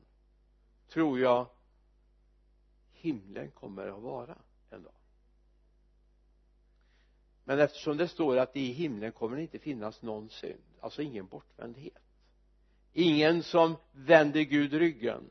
tror 0.88 1.20
jag 1.20 1.46
himlen 2.92 3.50
kommer 3.50 3.86
att 3.86 4.02
vara 4.02 4.38
en 4.70 4.82
dag. 4.82 4.92
Men 7.44 7.58
eftersom 7.60 7.96
det 7.96 8.08
står 8.08 8.36
att 8.36 8.56
i 8.56 8.72
himlen 8.72 9.12
kommer 9.12 9.36
det 9.36 9.42
inte 9.42 9.58
finnas 9.58 10.02
någon 10.02 10.30
synd 10.30 10.68
alltså 10.80 11.02
ingen 11.02 11.26
bortvändhet. 11.26 12.02
Ingen 12.92 13.42
som 13.42 13.76
vänder 13.92 14.40
Gud 14.40 14.72
ryggen 14.72 15.30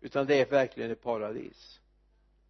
utan 0.00 0.26
det 0.26 0.40
är 0.40 0.46
verkligen 0.46 0.90
ett 0.90 1.02
paradis 1.02 1.80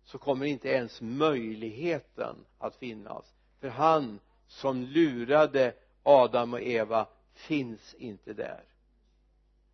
så 0.04 0.18
kommer 0.18 0.46
inte 0.46 0.68
ens 0.68 1.00
möjligheten 1.00 2.36
att 2.58 2.76
finnas. 2.76 3.34
För 3.60 3.68
han 3.68 4.20
som 4.46 4.82
lurade 4.82 5.74
Adam 6.02 6.54
och 6.54 6.60
Eva 6.60 7.08
finns 7.32 7.94
inte 7.94 8.32
där. 8.32 8.64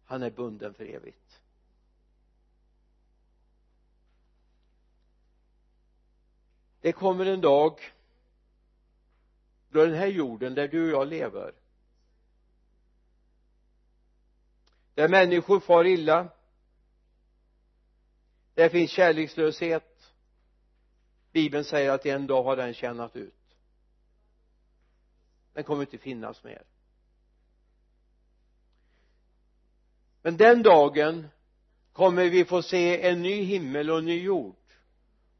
Han 0.04 0.22
är 0.22 0.30
bunden 0.30 0.74
för 0.74 0.84
evigt. 0.84 1.40
Det 6.80 6.92
kommer 6.92 7.26
en 7.26 7.40
dag 7.40 7.78
då 9.70 9.84
den 9.84 9.94
här 9.94 10.06
jorden 10.06 10.54
där 10.54 10.68
du 10.68 10.94
och 10.94 11.02
jag 11.02 11.08
lever 11.08 11.54
där 14.94 15.08
människor 15.08 15.60
far 15.60 15.84
illa 15.84 16.28
där 18.54 18.68
finns 18.68 18.90
kärlekslöshet. 18.90 20.12
Bibeln 21.32 21.64
säger 21.64 21.90
att 21.90 22.06
en 22.06 22.26
dag 22.26 22.42
har 22.42 22.56
den 22.56 22.74
tjänat 22.74 23.16
ut 23.16 23.41
den 25.52 25.64
kommer 25.64 25.82
inte 25.82 25.98
finnas 25.98 26.44
mer. 26.44 26.62
Men 30.22 30.36
den 30.36 30.62
dagen 30.62 31.28
kommer 31.92 32.28
vi 32.28 32.44
få 32.44 32.62
se 32.62 33.08
en 33.08 33.22
ny 33.22 33.42
himmel 33.42 33.90
och 33.90 33.98
en 33.98 34.04
ny 34.04 34.22
jord. 34.22 34.56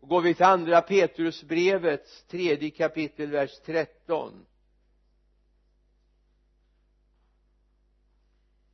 Och 0.00 0.08
går 0.08 0.20
vi 0.20 0.34
till 0.34 0.44
andra 0.44 0.80
Petrusbrevets 0.82 2.24
tredje 2.24 2.70
kapitel 2.70 3.30
vers 3.30 3.60
13 3.64 4.46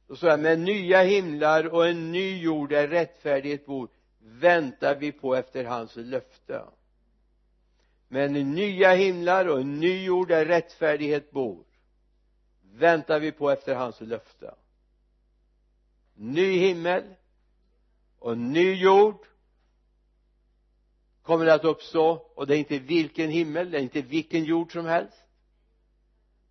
då 0.08 0.16
står 0.16 0.28
det 0.28 0.36
med 0.36 0.58
nya 0.58 1.02
himlar 1.02 1.66
och 1.66 1.88
en 1.88 2.12
ny 2.12 2.42
jord 2.42 2.70
där 2.70 2.88
rättfärdighet 2.88 3.66
bor 3.66 3.88
väntar 4.18 4.94
vi 4.94 5.12
på 5.12 5.34
efter 5.34 5.64
hans 5.64 5.96
löfte 5.96 6.64
men 8.08 8.32
nya 8.32 8.92
himlar 8.92 9.46
och 9.46 9.60
en 9.60 9.80
ny 9.80 10.04
jord 10.04 10.28
där 10.28 10.46
rättfärdighet 10.46 11.30
bor 11.30 11.64
väntar 12.72 13.20
vi 13.20 13.32
på 13.32 13.50
efter 13.50 13.74
hans 13.74 14.00
löfte. 14.00 14.54
Ny 16.14 16.58
himmel 16.58 17.14
och 18.18 18.38
ny 18.38 18.74
jord 18.74 19.26
kommer 21.22 21.46
att 21.46 21.64
uppstå 21.64 22.10
och 22.34 22.46
det 22.46 22.56
är 22.56 22.58
inte 22.58 22.78
vilken 22.78 23.30
himmel 23.30 23.70
det 23.70 23.78
är 23.78 23.82
inte 23.82 24.02
vilken 24.02 24.44
jord 24.44 24.72
som 24.72 24.86
helst 24.86 25.24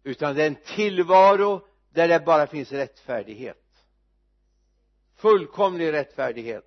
utan 0.04 0.36
det 0.36 0.43
är 0.43 0.48
en 0.48 0.56
tillvaro 0.76 1.67
där 1.89 2.08
det 2.08 2.20
bara 2.20 2.48
finns 2.48 2.72
rättfärdighet. 2.72 3.86
Fullkomlig 5.15 5.93
rättfärdighet. 5.93 6.66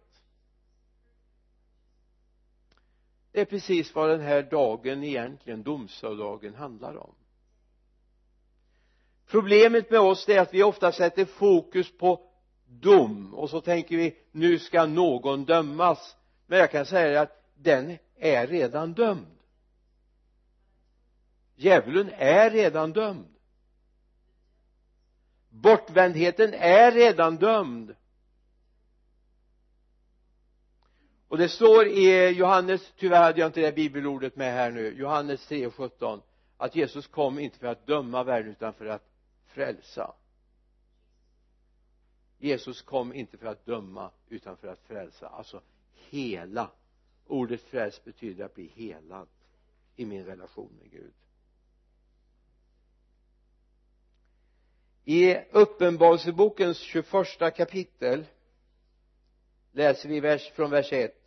Det 3.32 3.40
är 3.40 3.44
precis 3.44 3.94
vad 3.94 4.10
den 4.10 4.20
här 4.20 4.42
dagen 4.42 5.04
egentligen 5.04 5.62
domsdagen 5.62 6.54
handlar 6.54 6.96
om. 6.96 7.14
Problemet 9.26 9.90
med 9.90 10.00
oss 10.00 10.28
är 10.28 10.40
att 10.40 10.54
vi 10.54 10.62
ofta 10.62 10.92
sätter 10.92 11.24
fokus 11.24 11.98
på 11.98 12.20
dom 12.66 13.34
och 13.34 13.50
så 13.50 13.60
tänker 13.60 13.96
vi 13.96 14.16
nu 14.32 14.58
ska 14.58 14.86
någon 14.86 15.44
dömas. 15.44 16.16
Men 16.46 16.58
jag 16.58 16.70
kan 16.70 16.86
säga 16.86 17.20
att 17.20 17.42
den 17.54 17.98
är 18.16 18.46
redan 18.46 18.92
dömd. 18.92 19.38
Djävulen 21.56 22.10
är 22.16 22.50
redan 22.50 22.92
dömd. 22.92 23.34
Bortvändheten 25.48 26.54
är 26.54 26.92
redan 26.92 27.36
dömd. 27.36 27.94
Och 31.30 31.38
det 31.38 31.48
står 31.48 31.86
i 31.86 32.24
eh, 32.24 32.30
Johannes 32.30 32.92
tyvärr 32.96 33.22
hade 33.22 33.40
jag 33.40 33.48
inte 33.48 33.60
det 33.60 33.72
bibelordet 33.72 34.36
med 34.36 34.52
här 34.52 34.70
nu 34.70 34.94
Johannes 34.98 35.50
3.17 35.50 36.20
att 36.56 36.76
Jesus 36.76 37.06
kom 37.06 37.38
inte 37.38 37.58
för 37.58 37.66
att 37.66 37.86
döma 37.86 38.24
världen 38.24 38.50
utan 38.50 38.72
för 38.72 38.86
att 38.86 39.02
frälsa. 39.46 40.14
Jesus 42.38 42.82
kom 42.82 43.14
inte 43.14 43.38
för 43.38 43.46
att 43.46 43.66
döma 43.66 44.10
utan 44.28 44.56
för 44.56 44.68
att 44.68 44.80
frälsa. 44.80 45.28
Alltså 45.28 45.60
hela. 45.92 46.70
Ordet 47.26 47.60
fräls 47.60 48.04
betyder 48.04 48.44
att 48.44 48.54
bli 48.54 48.66
helad 48.74 49.28
i 49.96 50.06
min 50.06 50.24
relation 50.24 50.70
med 50.80 50.90
Gud. 50.90 51.12
I 55.04 55.36
uppenbarelsebokens 55.50 56.78
21 56.78 57.04
kapitel 57.56 58.26
läser 59.72 60.08
vi 60.08 60.20
vers, 60.20 60.50
från 60.50 60.70
vers 60.70 60.92
1 60.92 61.19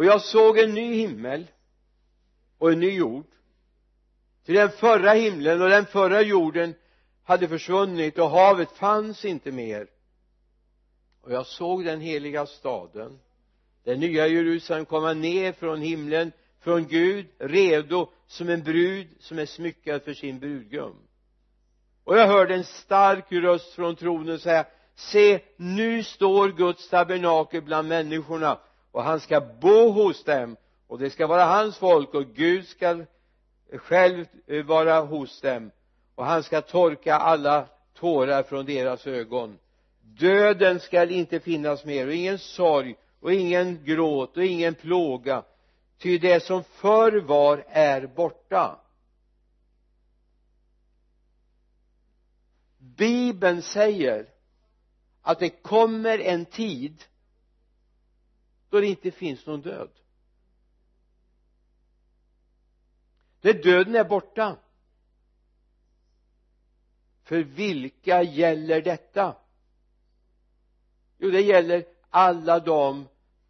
och 0.00 0.06
jag 0.06 0.22
såg 0.22 0.58
en 0.58 0.74
ny 0.74 0.94
himmel 0.94 1.46
och 2.58 2.72
en 2.72 2.80
ny 2.80 2.90
jord. 2.90 3.26
Till 4.44 4.54
den 4.54 4.70
förra 4.70 5.12
himlen 5.12 5.62
och 5.62 5.68
den 5.68 5.86
förra 5.86 6.22
jorden 6.22 6.74
hade 7.24 7.48
försvunnit 7.48 8.18
och 8.18 8.30
havet 8.30 8.72
fanns 8.72 9.24
inte 9.24 9.52
mer. 9.52 9.86
Och 11.20 11.32
jag 11.32 11.46
såg 11.46 11.84
den 11.84 12.00
heliga 12.00 12.46
staden 12.46 13.18
den 13.84 14.00
nya 14.00 14.26
Jerusalem 14.26 14.84
komma 14.84 15.12
ner 15.12 15.52
från 15.52 15.80
himlen 15.80 16.32
från 16.60 16.86
Gud 16.86 17.26
redo 17.38 18.10
som 18.26 18.48
en 18.48 18.62
brud 18.62 19.08
som 19.18 19.38
är 19.38 19.46
smyckad 19.46 20.02
för 20.02 20.14
sin 20.14 20.38
brudgum. 20.38 20.96
Och 22.04 22.18
jag 22.18 22.26
hörde 22.26 22.54
en 22.54 22.64
stark 22.64 23.32
röst 23.32 23.72
från 23.72 23.96
tronen 23.96 24.38
säga 24.38 24.66
se 24.94 25.40
nu 25.56 26.02
står 26.02 26.48
Guds 26.48 26.88
tabernakel 26.88 27.62
bland 27.62 27.88
människorna 27.88 28.58
och 28.92 29.02
han 29.02 29.20
ska 29.20 29.40
bo 29.40 29.90
hos 29.90 30.24
dem. 30.24 30.56
Och 30.86 30.98
det 30.98 31.10
ska 31.10 31.26
vara 31.26 31.44
hans 31.44 31.76
folk 31.76 32.14
och 32.14 32.26
Gud 32.26 32.66
ska 32.66 33.04
själv 33.72 34.26
vara 34.64 35.00
hos 35.00 35.40
dem. 35.40 35.70
Och 36.14 36.26
han 36.26 36.42
ska 36.42 36.60
torka 36.60 37.14
alla 37.14 37.66
tårar 37.94 38.42
från 38.42 38.66
deras 38.66 39.06
ögon. 39.06 39.58
Döden 40.02 40.80
skall 40.80 41.10
inte 41.10 41.40
finnas 41.40 41.84
mer. 41.84 42.06
Och 42.06 42.14
ingen 42.14 42.38
sorg 42.38 42.96
och 43.20 43.32
ingen 43.32 43.84
gråt 43.84 44.36
och 44.36 44.44
ingen 44.44 44.74
plåga. 44.74 45.44
Ty 45.98 46.18
det 46.18 46.44
som 46.44 46.64
förr 46.64 47.20
var 47.20 47.64
är 47.68 48.06
borta. 48.06 48.80
Bibeln 52.78 53.62
säger 53.62 54.26
att 55.22 55.38
det 55.38 55.50
kommer 55.50 56.18
en 56.18 56.44
tid 56.44 57.04
då 58.70 58.80
det 58.80 58.86
inte 58.86 59.10
finns 59.10 59.46
någon 59.46 59.60
död. 59.60 59.90
Där 63.40 63.62
döden 63.62 63.94
är 63.94 64.04
borta 64.04 64.56
för 67.22 67.42
vilka 67.42 68.22
gäller 68.22 68.82
detta? 68.82 69.36
Jo 71.18 71.30
det 71.30 71.40
gäller 71.40 71.84
alla 72.10 72.60
de 72.60 73.08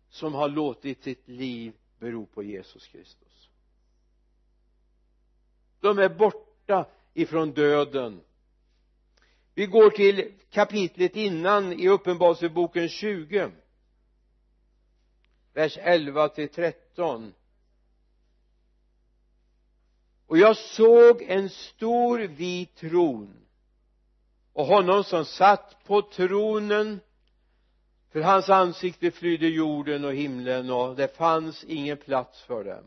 som 0.09 0.35
har 0.35 0.49
låtit 0.49 1.03
sitt 1.03 1.29
liv 1.29 1.73
bero 1.99 2.27
på 2.27 2.43
Jesus 2.43 2.87
Kristus. 2.87 3.49
De 5.81 5.99
är 5.99 6.09
borta 6.09 6.87
ifrån 7.15 7.53
döden. 7.53 8.21
Vi 9.55 9.67
går 9.67 9.91
till 9.91 10.33
kapitlet 10.51 11.17
innan 11.17 11.73
i 11.73 11.89
uppenbarelseboken 11.89 12.89
20 12.89 13.51
vers 15.55 15.79
11 15.81 16.29
till 16.29 16.49
13 16.49 17.35
och 20.27 20.39
jag 20.39 20.57
såg 20.57 21.23
en 21.23 21.49
stor 21.49 22.19
vit 22.19 22.77
tron 22.77 23.37
och 24.53 24.67
honom 24.67 25.05
som 25.05 25.25
satt 25.25 25.85
på 25.85 26.03
tronen 26.03 27.01
för 28.13 28.21
hans 28.21 28.49
ansikte 28.49 29.11
flydde 29.11 29.49
jorden 29.49 30.05
och 30.05 30.15
himlen 30.15 30.71
och 30.71 30.97
det 30.97 31.17
fanns 31.17 31.65
ingen 31.65 31.97
plats 31.97 32.43
för 32.43 32.65
dem. 32.65 32.85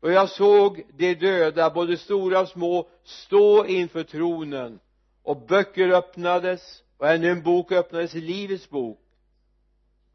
Och 0.00 0.12
jag 0.12 0.30
såg 0.30 0.82
de 0.92 1.14
döda 1.14 1.70
både 1.70 1.96
stora 1.96 2.40
och 2.40 2.48
små 2.48 2.88
stå 3.02 3.66
inför 3.66 4.02
tronen 4.02 4.78
och 5.22 5.46
böcker 5.46 5.88
öppnades 5.88 6.82
och 6.96 7.08
ännu 7.08 7.30
en 7.30 7.42
bok 7.42 7.72
öppnades 7.72 8.14
livets 8.14 8.70
bok 8.70 9.05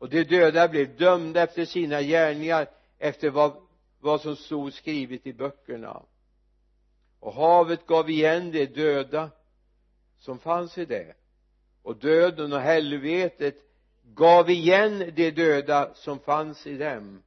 och 0.02 0.10
de 0.10 0.24
döda 0.24 0.68
blev 0.68 0.98
dömda 0.98 1.44
efter 1.44 1.66
sina 1.66 2.02
gärningar 2.02 2.68
efter 2.98 3.30
vad, 3.30 3.54
vad 4.00 4.22
som 4.22 4.36
stod 4.36 4.74
skrivet 4.74 5.28
i 5.28 5.34
böckerna. 5.34 6.04
Och 7.20 7.34
havet 7.34 7.86
gav 7.86 8.10
igen 8.10 8.52
de 8.52 8.66
döda 8.66 9.30
som 10.20 10.40
fanns 10.40 10.78
i 10.78 10.86
det. 10.86 11.14
Och 11.84 11.98
döden 11.98 12.54
och 12.54 12.60
helvetet 12.60 13.56
gav 14.04 14.50
igen 14.50 15.12
de 15.16 15.32
döda 15.32 15.94
som 15.94 16.20
fanns 16.20 16.68
i 16.68 16.78
dem. 16.78 17.24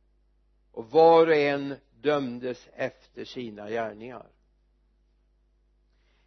Och 0.72 0.90
var 0.90 1.26
och 1.26 1.34
en 1.34 1.74
dömdes 2.00 2.68
efter 2.76 3.24
sina 3.24 3.70
gärningar. 3.70 4.26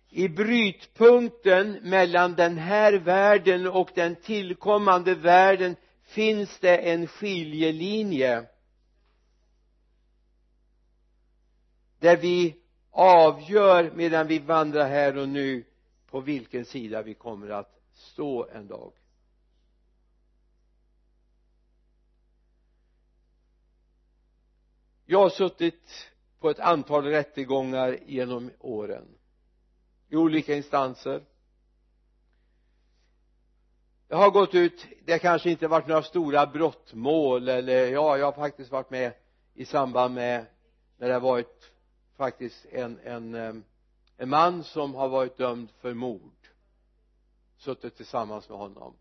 I 0.09 0.29
brytpunkten 0.29 1.71
mellan 1.83 2.35
den 2.35 2.57
här 2.57 2.93
världen 2.93 3.67
och 3.67 3.89
den 3.95 4.15
tillkommande 4.15 5.15
världen 5.15 5.75
finns 6.07 6.59
det 6.59 6.77
en 6.77 7.07
skiljelinje 7.07 8.45
där 11.99 12.17
vi 12.17 12.55
avgör 12.91 13.91
medan 13.95 14.27
vi 14.27 14.39
vandrar 14.39 14.89
här 14.89 15.17
och 15.17 15.29
nu 15.29 15.65
på 16.05 16.19
vilken 16.19 16.65
sida 16.65 17.01
vi 17.01 17.13
kommer 17.13 17.49
att 17.49 17.81
stå 17.93 18.47
en 18.47 18.67
dag? 18.67 18.93
Jag 25.05 25.19
har 25.19 25.29
suttit 25.29 26.11
på 26.39 26.49
ett 26.49 26.59
antal 26.59 27.05
rättegångar 27.05 27.99
genom 28.05 28.51
åren 28.59 29.07
i 30.09 30.15
olika 30.15 30.55
instanser 30.55 31.23
jag 34.07 34.17
har 34.17 34.31
gått 34.31 34.55
ut 34.55 34.85
det 35.05 35.19
kanske 35.19 35.49
inte 35.49 35.67
varit 35.67 35.87
några 35.87 36.03
stora 36.03 36.45
brottmål 36.45 37.49
eller 37.49 37.87
ja 37.87 38.17
jag 38.17 38.25
har 38.25 38.31
faktiskt 38.31 38.71
varit 38.71 38.89
med 38.89 39.13
i 39.53 39.65
samband 39.65 40.13
med 40.13 40.45
när 40.97 41.07
det 41.07 41.13
har 41.13 41.21
varit 41.21 41.71
faktiskt 42.15 42.65
en, 42.71 42.99
en, 42.99 43.35
eh, 43.35 43.53
en 44.17 44.29
man 44.29 44.63
som 44.63 44.95
har 44.95 45.07
varit 45.07 45.37
dömd 45.37 45.69
för 45.81 45.93
mord. 45.93 46.33
Suttit 47.57 47.97
tillsammans 47.97 48.49
med 48.49 48.57
honom. 48.57 48.93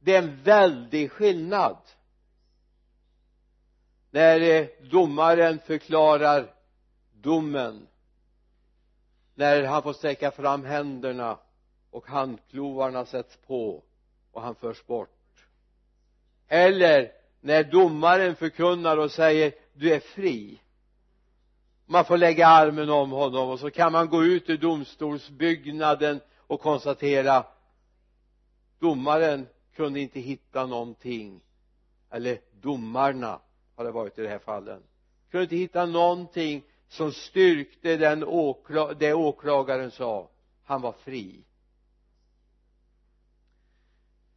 Det 0.00 0.14
är 0.14 0.22
en 0.22 0.42
väldig 0.42 1.10
skillnad. 1.10 1.76
När 4.10 4.40
eh, 4.40 4.66
domaren 4.90 5.58
förklarar 5.58 6.54
domen 7.12 7.86
när 9.38 9.64
han 9.64 9.82
får 9.82 9.92
sträcka 9.92 10.30
fram 10.30 10.64
händerna 10.64 11.38
och 11.90 12.06
handklovarna 12.06 13.04
sätts 13.04 13.36
på 13.46 13.82
och 14.32 14.42
han 14.42 14.54
förs 14.54 14.86
bort. 14.86 15.46
Eller 16.48 17.12
när 17.40 17.64
domaren 17.64 18.36
förkunnar 18.36 18.96
och 18.96 19.10
säger 19.10 19.52
du 19.72 19.94
är 19.94 20.00
fri. 20.00 20.60
Man 21.86 22.04
får 22.04 22.18
lägga 22.18 22.46
armen 22.46 22.90
om 22.90 23.10
honom 23.10 23.50
och 23.50 23.60
så 23.60 23.70
kan 23.70 23.92
man 23.92 24.08
gå 24.08 24.24
ut 24.24 24.50
ur 24.50 24.58
domstolsbyggnaden 24.58 26.20
och 26.36 26.60
konstatera 26.60 27.46
domaren 28.78 29.46
kunde 29.74 30.00
inte 30.00 30.20
hitta 30.20 30.66
någonting. 30.66 31.40
Eller 32.10 32.40
domarna 32.52 33.40
har 33.76 33.84
det 33.84 33.90
varit 33.90 34.18
i 34.18 34.22
det 34.22 34.28
här 34.28 34.38
fallet 34.38 34.82
kunde 35.30 35.44
inte 35.44 35.56
hitta 35.56 35.86
någonting 35.86 36.62
som 36.88 37.12
styrkte 37.12 37.96
den 37.96 38.24
åkla 38.24 38.94
det 38.94 39.14
åklagaren 39.14 39.90
sa. 39.90 40.30
Han 40.64 40.80
var 40.80 40.92
fri. 40.92 41.44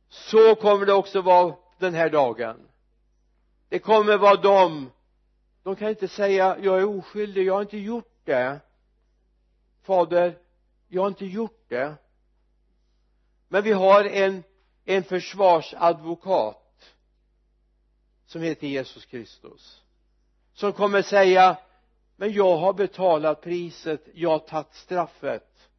Så 0.10 0.56
kommer 0.56 0.86
det 0.86 0.94
också 0.94 1.22
vara 1.22 1.56
den 1.78 1.94
här 1.94 2.10
dagen. 2.10 2.68
Det 3.70 3.80
kommer 3.80 4.18
vara 4.18 4.42
de 4.42 4.92
de 5.64 5.76
kan 5.76 5.90
inte 5.90 6.08
säga 6.08 6.58
jag 6.60 6.80
är 6.80 6.86
oskyldig 6.86 7.46
jag 7.46 7.54
har 7.54 7.62
inte 7.62 7.78
gjort 7.78 8.20
det. 8.24 8.60
Fader 9.82 10.38
jag 10.88 11.02
har 11.02 11.08
inte 11.08 11.26
gjort 11.26 11.70
det. 11.70 11.96
Men 13.48 13.64
vi 13.64 13.72
har 13.72 14.04
en 14.04 14.44
en 14.86 15.04
försvarsadvokat 15.04 16.96
som 18.26 18.42
heter 18.42 18.68
Jesus 18.68 19.06
Kristus 19.06 19.82
som 20.54 20.74
kommer 20.74 21.02
säga 21.02 21.58
men 22.22 22.34
jag 22.34 22.58
har 22.58 22.74
betalat 22.74 23.42
priset 23.42 24.08
jag 24.14 24.30
har 24.30 24.40
tagit 24.40 24.74
straffet. 24.74 25.70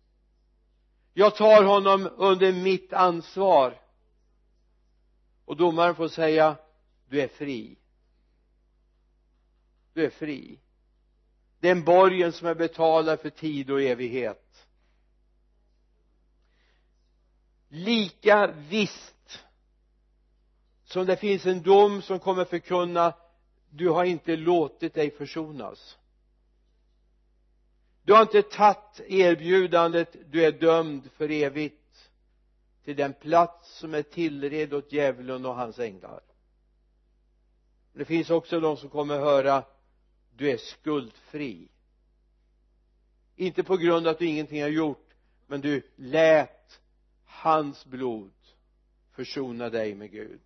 Jag 1.13 1.37
tar 1.37 1.65
honom 1.65 2.11
under 2.17 2.53
mitt 2.53 2.93
ansvar. 2.93 3.81
Och 5.45 5.57
domaren 5.57 5.95
får 5.95 6.09
säga 6.09 6.57
du 7.09 7.21
är 7.21 7.29
fri. 7.29 7.79
Du 9.93 10.05
är 10.05 10.11
fri. 10.11 10.59
Den 11.61 11.85
borgen 11.85 12.33
som 12.33 12.49
är 12.49 12.55
betalad 12.55 13.21
för 13.21 13.31
tid 13.31 13.71
och 13.71 13.83
evighet. 13.83 14.67
Lika 17.69 18.47
visst 18.47 19.45
som 20.85 21.07
det 21.07 21.17
finns 21.17 21.47
en 21.47 21.63
dom 21.63 22.03
som 22.03 22.19
kommer 22.19 22.45
förkunna 22.45 23.15
du 23.71 23.89
har 23.89 24.05
inte 24.05 24.37
låtit 24.37 24.95
dig 24.95 25.11
försonas 25.11 25.99
du 28.03 28.13
har 28.13 28.23
inte 28.23 28.43
tagit 28.43 29.01
erbjudandet 29.09 30.17
du 30.31 30.45
är 30.45 30.53
dömd 30.53 31.11
för 31.11 31.31
evigt 31.31 32.11
till 32.85 32.97
den 32.97 33.13
plats 33.13 33.79
som 33.79 33.95
är 33.95 34.03
tillredd 34.03 34.75
åt 34.75 34.93
djävulen 34.93 35.47
och 35.47 35.55
hans 35.55 35.79
änglar. 35.79 36.21
Det 37.93 38.05
finns 38.05 38.31
också 38.31 38.61
de 38.61 38.77
som 38.77 38.89
kommer 38.89 39.19
höra 39.19 39.65
du 40.37 40.51
är 40.51 40.57
skuldfri. 40.57 41.69
Inte 43.37 43.63
på 43.63 43.77
grund 43.77 44.07
av 44.07 44.11
att 44.11 44.19
du 44.19 44.27
ingenting 44.27 44.63
har 44.63 44.69
gjort 44.69 45.09
men 45.47 45.61
du 45.61 45.83
lät 45.97 46.81
hans 47.25 47.87
blod 47.87 48.33
försona 49.11 49.71
dig 49.71 49.95
med 49.95 50.11
Gud 50.11 50.41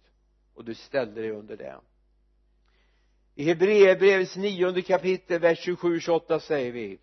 och 0.54 0.64
du 0.64 0.74
ställde 0.74 1.20
dig 1.20 1.30
under 1.30 1.56
det. 1.56 1.80
I 3.34 3.44
Hebreerbrevets 3.44 4.36
nionde 4.36 4.82
kapitel 4.82 5.40
vers 5.40 5.58
27 5.58 6.00
28 6.00 6.40
säger 6.40 6.72
vi 6.72 6.98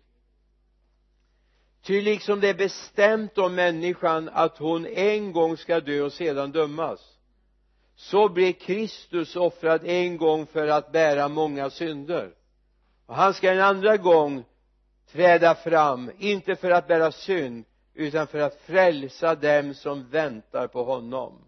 ty 1.84 2.02
liksom 2.02 2.40
det 2.40 2.48
är 2.48 2.54
bestämt 2.54 3.38
om 3.38 3.54
människan 3.54 4.30
att 4.32 4.58
hon 4.58 4.86
en 4.86 5.32
gång 5.32 5.56
ska 5.56 5.80
dö 5.80 6.02
och 6.02 6.12
sedan 6.12 6.52
dömas 6.52 7.14
så 7.96 8.28
blir 8.28 8.52
Kristus 8.52 9.36
offrad 9.36 9.84
en 9.84 10.16
gång 10.16 10.46
för 10.46 10.68
att 10.68 10.92
bära 10.92 11.28
många 11.28 11.70
synder. 11.70 12.34
Och 13.06 13.14
han 13.14 13.34
ska 13.34 13.52
en 13.52 13.60
andra 13.60 13.96
gång 13.96 14.44
träda 15.06 15.54
fram 15.54 16.10
inte 16.18 16.56
för 16.56 16.70
att 16.70 16.88
bära 16.88 17.12
synd 17.12 17.64
utan 17.94 18.26
för 18.26 18.38
att 18.38 18.60
frälsa 18.60 19.34
dem 19.34 19.74
som 19.74 20.08
väntar 20.08 20.66
på 20.66 20.84
honom. 20.84 21.44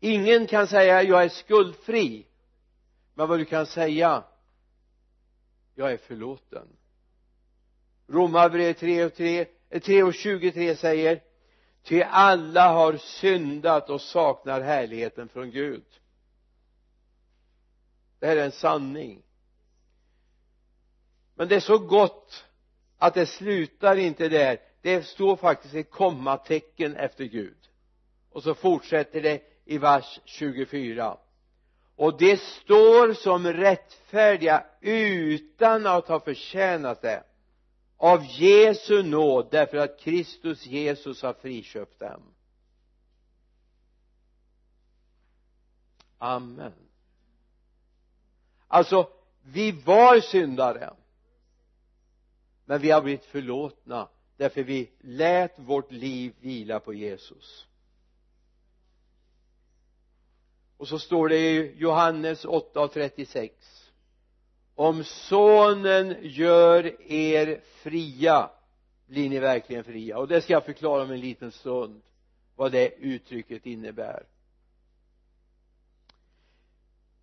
Ingen 0.00 0.46
kan 0.46 0.66
säga 0.66 1.02
jag 1.02 1.24
är 1.24 1.28
skuldfri. 1.28 2.26
Men 3.14 3.28
vad 3.28 3.38
du 3.38 3.44
kan 3.44 3.66
säga 3.66 4.24
jag 5.74 5.92
är 5.92 5.96
förlåten 5.96 6.68
romarbrevet 8.10 8.78
3 8.78 9.04
och 9.04 9.14
3 9.14 9.46
3 9.82 9.98
eh, 9.98 10.06
och 10.06 10.14
23 10.14 10.76
säger 10.76 11.22
ty 11.82 12.02
alla 12.02 12.68
har 12.68 12.96
syndat 12.96 13.90
och 13.90 14.00
saknar 14.00 14.60
härligheten 14.60 15.28
från 15.28 15.50
Gud. 15.50 15.84
Det 18.18 18.26
här 18.26 18.36
är 18.36 18.44
en 18.44 18.52
sanning. 18.52 19.22
Men 21.34 21.48
det 21.48 21.56
är 21.56 21.60
så 21.60 21.78
gott 21.78 22.44
att 22.98 23.14
det 23.14 23.26
slutar 23.26 23.96
inte 23.96 24.28
där. 24.28 24.58
Det 24.82 25.02
står 25.02 25.36
faktiskt 25.36 25.74
ett 25.74 25.90
kommatecken 25.90 26.96
efter 26.96 27.24
Gud. 27.24 27.58
Och 28.30 28.42
så 28.42 28.54
fortsätter 28.54 29.22
det 29.22 29.42
i 29.64 29.78
vers 29.78 30.20
24 30.24 31.16
och 32.00 32.18
det 32.18 32.40
står 32.40 33.14
som 33.14 33.46
rättfärdiga 33.46 34.64
utan 34.80 35.86
att 35.86 36.08
ha 36.08 36.20
förtjänat 36.20 37.02
det 37.02 37.22
av 38.02 38.24
Jesu 38.24 39.02
nåd 39.02 39.48
därför 39.50 39.76
att 39.76 40.00
Kristus 40.00 40.66
Jesus 40.66 41.22
har 41.22 41.32
friköpt 41.32 41.98
dem. 41.98 42.22
Amen. 46.18 46.72
Alltså 48.68 49.10
vi 49.42 49.72
var 49.72 50.20
syndare 50.20 50.94
men 52.64 52.80
vi 52.80 52.90
har 52.90 53.02
blivit 53.02 53.24
förlåtna 53.24 54.08
därför 54.36 54.62
vi 54.62 54.90
lät 55.00 55.58
vårt 55.58 55.92
liv 55.92 56.34
vila 56.40 56.80
på 56.80 56.94
Jesus. 56.94 57.66
Och 60.76 60.88
så 60.88 60.98
står 60.98 61.28
det 61.28 61.38
i 61.38 61.74
Johannes 61.76 62.44
8 62.44 62.80
och 62.80 62.92
36 62.92 63.79
om 64.80 65.04
sonen 65.04 66.16
gör 66.22 67.02
er 67.12 67.60
fria 67.82 68.50
blir 69.06 69.30
ni 69.30 69.38
verkligen 69.38 69.84
fria? 69.84 70.18
Och 70.18 70.28
det 70.28 70.40
ska 70.40 70.52
jag 70.52 70.64
förklara 70.64 71.02
om 71.02 71.10
en 71.10 71.20
liten 71.20 71.52
stund 71.52 72.02
vad 72.56 72.72
det 72.72 72.94
uttrycket 72.94 73.66
innebär. 73.66 74.26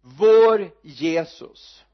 Vår 0.01 0.71
Jesus 0.81 1.85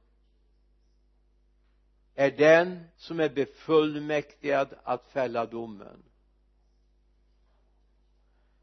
är 2.16 2.32
den 2.32 2.84
som 2.98 3.20
är 3.20 3.30
befullmäktigad 3.30 4.74
att 4.84 5.06
fälla 5.08 5.46
domen. 5.46 6.04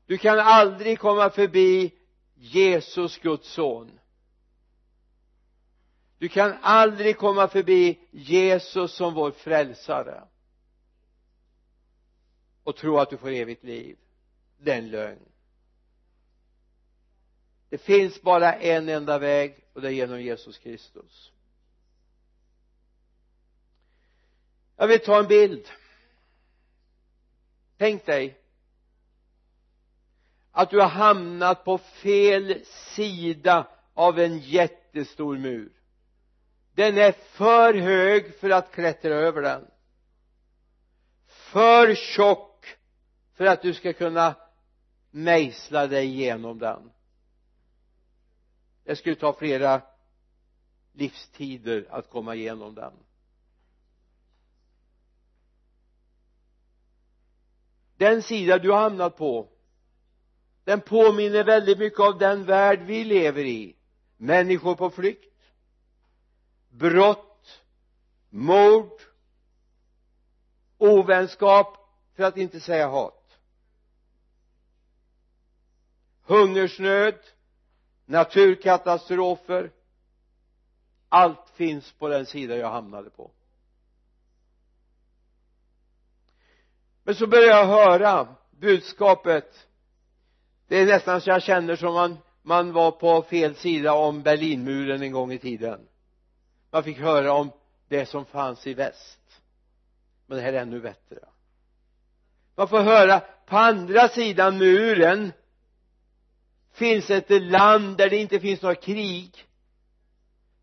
Du 0.06 0.18
kan 0.18 0.38
aldrig 0.38 0.98
komma 0.98 1.30
förbi 1.30 1.94
Jesus 2.34 3.18
Guds 3.18 3.52
son 3.52 4.00
du 6.20 6.28
kan 6.28 6.56
aldrig 6.62 7.18
komma 7.18 7.48
förbi 7.48 7.98
Jesus 8.11 8.94
som 8.94 9.14
vår 9.14 9.30
frälsare 9.30 10.24
och 12.64 12.76
tro 12.76 12.98
att 12.98 13.11
du 13.11 13.16
får 13.16 13.30
evigt 13.30 13.64
liv. 13.64 13.98
Det 14.59 14.72
är 14.72 14.78
en 14.78 14.90
lögn. 14.90 15.28
Det 17.68 17.78
finns 17.78 18.22
bara 18.22 18.54
en 18.54 18.88
enda 18.88 19.18
väg 19.18 19.64
och 19.72 19.80
det 19.80 19.88
är 19.88 19.92
genom 19.92 20.22
Jesus 20.22 20.59
Kristus. 20.59 21.33
Jag 24.76 24.88
vill 24.88 25.00
ta 25.00 25.18
en 25.18 25.28
bild. 25.28 25.68
Tänk 27.76 28.06
dig 28.06 28.40
att 30.50 30.70
du 30.70 30.80
har 30.80 30.88
hamnat 30.88 31.64
på 31.64 31.78
fel 31.78 32.64
sida 32.64 33.66
av 33.94 34.18
en 34.18 34.38
jättestor 34.38 35.38
mur 35.38 35.79
den 36.80 36.98
är 36.98 37.12
för 37.12 37.74
hög 37.74 38.34
för 38.34 38.50
att 38.50 38.72
klättra 38.72 39.14
över 39.14 39.42
den. 39.42 39.66
För 41.26 41.94
tjock 41.94 42.66
för 43.34 43.46
att 43.46 43.62
du 43.62 43.74
ska 43.74 43.92
kunna 43.92 44.34
mejsla 45.10 45.86
dig 45.86 46.06
igenom 46.06 46.58
den. 46.58 46.90
Det 48.84 48.96
skulle 48.96 49.14
ta 49.14 49.32
flera 49.32 49.82
livstider 50.92 51.86
att 51.90 52.10
komma 52.10 52.34
igenom 52.34 52.74
den. 52.74 52.92
Den 57.96 58.22
sida 58.22 58.58
du 58.58 58.70
har 58.70 58.80
hamnat 58.80 59.16
på 59.16 59.48
den 60.64 60.80
påminner 60.80 61.44
väldigt 61.44 61.78
mycket 61.78 62.00
av 62.00 62.18
den 62.18 62.44
värld 62.44 62.80
vi 62.82 63.04
lever 63.04 63.44
i. 63.44 63.76
Människor 64.16 64.74
på 64.74 64.90
flykt 64.90 65.29
brott 66.70 67.62
mord 68.28 69.00
ovänskap 70.78 71.76
för 72.16 72.22
att 72.22 72.37
inte 72.37 72.61
säga 72.61 72.88
hat. 72.88 73.38
Hungersnöd 76.22 77.18
naturkatastrofer 78.04 79.70
allt 81.09 81.50
finns 81.54 81.92
på 81.92 82.09
den 82.09 82.26
sida 82.26 82.56
jag 82.56 82.70
hamnade 82.70 83.11
på. 83.11 83.30
Men 87.02 87.14
så 87.14 87.26
börjar 87.26 87.48
jag 87.48 87.66
höra 87.66 88.35
budskapet. 88.50 89.68
Det 90.68 90.76
är 90.76 90.87
nästan 90.87 91.20
så 91.20 91.30
jag 91.30 91.42
känner 91.42 91.76
som 91.76 91.94
man 91.94 92.18
man 92.42 92.72
var 92.72 92.90
på 92.90 93.22
fel 93.22 93.54
sida 93.54 93.92
om 93.92 94.22
Berlinmuren 94.22 95.02
en 95.02 95.12
gång 95.12 95.33
i 95.33 95.38
tiden 95.38 95.88
man 96.70 96.85
fick 96.85 96.98
höra 96.98 97.33
om 97.33 97.50
det 97.88 98.06
som 98.06 98.24
fanns 98.24 98.66
i 98.66 98.74
väst. 98.74 99.42
Men 100.26 100.38
det 100.38 100.44
här 100.44 100.52
är 100.52 100.62
ännu 100.62 100.80
bättre. 100.80 101.18
Man 102.54 102.68
får 102.68 102.80
höra 102.80 103.20
på 103.20 103.56
andra 103.56 104.09
sidan 104.09 104.59
muren 104.59 105.33
finns 106.72 107.11
ett 107.11 107.42
land 107.42 107.96
där 107.96 108.11
det 108.11 108.16
inte 108.16 108.40
finns 108.40 108.62
några 108.62 108.74
krig. 108.74 109.46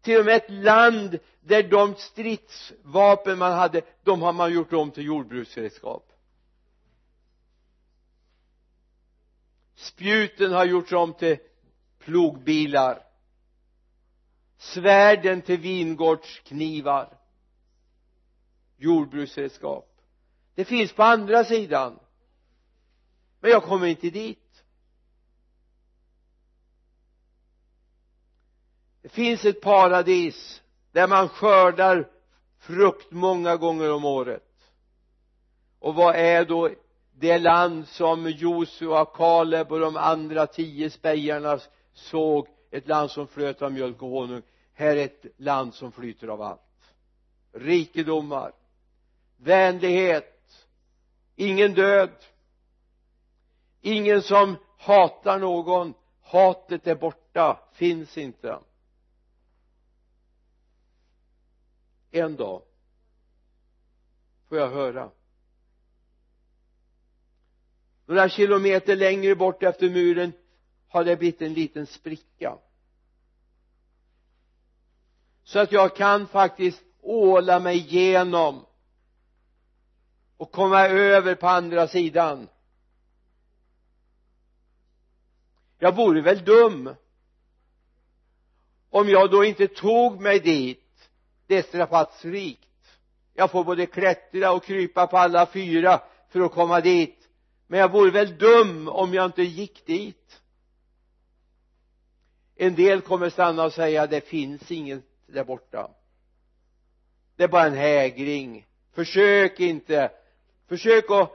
Till 0.02 0.20
och 0.20 0.26
med 0.26 0.36
ett 0.36 0.50
land 0.50 1.20
där 1.42 1.64
de 1.64 1.96
stridsvapen 1.96 3.38
man 3.38 3.52
hade 3.52 3.82
de 4.04 4.22
har 4.22 4.34
man 4.34 4.54
gjort 4.54 4.74
om 4.74 4.92
till 4.92 5.06
jordbruksredskap. 5.06 6.12
Spjuten 9.76 10.52
har 10.54 10.66
gjorts 10.66 10.92
om 10.92 11.14
till 11.14 11.38
plogbilar 12.00 13.07
svärden 14.58 15.42
till 15.42 15.60
vingårdsknivar. 15.60 17.18
Jordbruksredskap. 18.78 20.02
Det 20.56 20.66
finns 20.66 20.94
på 20.94 21.04
andra 21.04 21.44
sidan. 21.44 22.00
Men 23.40 23.52
jag 23.52 23.64
kommer 23.64 23.88
inte 23.88 24.10
dit. 24.10 24.64
Det 29.02 29.10
finns 29.10 29.46
ett 29.46 29.62
paradis 29.62 30.62
där 30.92 31.08
man 31.08 31.30
skördar 31.30 32.12
frukt 32.58 33.12
många 33.12 33.56
gånger 33.56 33.92
om 33.92 34.06
året. 34.06 34.44
Och 35.80 35.96
vad 35.96 36.16
är 36.16 36.46
då 36.46 36.70
det 37.14 37.38
land 37.38 37.88
som 37.88 38.30
Josua, 38.30 39.06
Kaleb 39.06 39.72
och 39.72 39.80
de 39.80 39.98
andra 39.98 40.48
tio 40.48 40.90
spejarna 40.90 41.60
såg 41.94 42.48
ett 42.72 42.88
land 42.88 43.12
som 43.12 43.28
flöt 43.28 43.62
av 43.62 43.72
mjölk 43.72 44.02
och 44.02 44.10
honung. 44.10 44.42
Här 44.74 44.96
är 44.96 45.06
ett 45.06 45.26
land 45.38 45.74
som 45.74 45.92
flyter 45.92 46.28
av 46.28 46.42
allt. 46.42 46.62
Rikedomar. 47.52 48.54
Vänlighet. 49.38 50.68
Ingen 51.36 51.74
död. 51.74 52.10
Ingen 53.82 54.22
som 54.22 54.56
hatar 54.78 55.40
någon. 55.40 55.94
Hatet 56.22 56.88
är 56.88 56.96
borta, 56.96 57.60
finns 57.74 58.18
inte. 58.18 58.60
En 62.12 62.36
dag 62.36 62.62
får 64.50 64.58
jag 64.58 64.70
höra. 64.70 65.12
Några 68.06 68.30
kilometer 68.30 68.96
längre 68.96 69.36
bort 69.36 69.64
efter 69.64 69.90
muren 69.90 70.34
har 70.88 71.04
det 71.04 71.16
blivit 71.16 71.42
en 71.42 71.54
liten 71.54 71.86
spricka. 71.86 72.58
Så 75.44 75.60
att 75.60 75.72
jag 75.72 75.96
kan 75.96 76.28
faktiskt 76.28 76.84
åla 77.02 77.60
mig 77.60 77.78
igenom 77.78 78.66
och 80.38 80.52
komma 80.52 80.88
över 80.88 81.36
på 81.36 81.48
andra 81.48 81.88
sidan. 81.88 82.48
Jag 85.80 85.96
vore 85.96 86.22
väl 86.22 86.46
dum 86.46 86.96
om 88.90 89.10
jag 89.10 89.32
då 89.32 89.46
inte 89.46 89.68
tog 89.68 90.22
mig 90.22 90.40
dit 90.40 90.84
det 91.48 91.58
är 91.58 91.62
strapatsrikt 91.64 92.68
jag 93.40 93.52
får 93.52 93.64
både 93.64 93.86
klättra 93.86 94.52
och 94.52 94.64
krypa 94.64 95.08
på 95.08 95.18
alla 95.18 95.46
fyra 95.46 96.02
för 96.30 96.40
att 96.40 96.52
komma 96.52 96.82
dit. 96.82 97.30
Men 97.68 97.80
jag 97.80 97.92
vore 97.92 98.12
väl 98.12 98.38
dum 98.38 98.88
om 98.88 99.14
jag 99.14 99.26
inte 99.26 99.44
gick 99.44 99.86
dit 99.86 100.42
en 102.58 102.76
del 102.76 103.02
kommer 103.02 103.30
stanna 103.30 103.64
och 103.64 103.74
säga 103.74 104.08
det 104.08 104.22
finns 104.22 104.72
inget 104.72 105.04
där 105.28 105.44
borta. 105.44 105.92
Det 107.36 107.44
är 107.44 107.48
bara 107.48 107.66
en 107.66 107.74
hägring. 107.74 108.68
Försök 108.92 109.60
inte. 109.60 110.12
Försök 110.68 111.12
att 111.12 111.32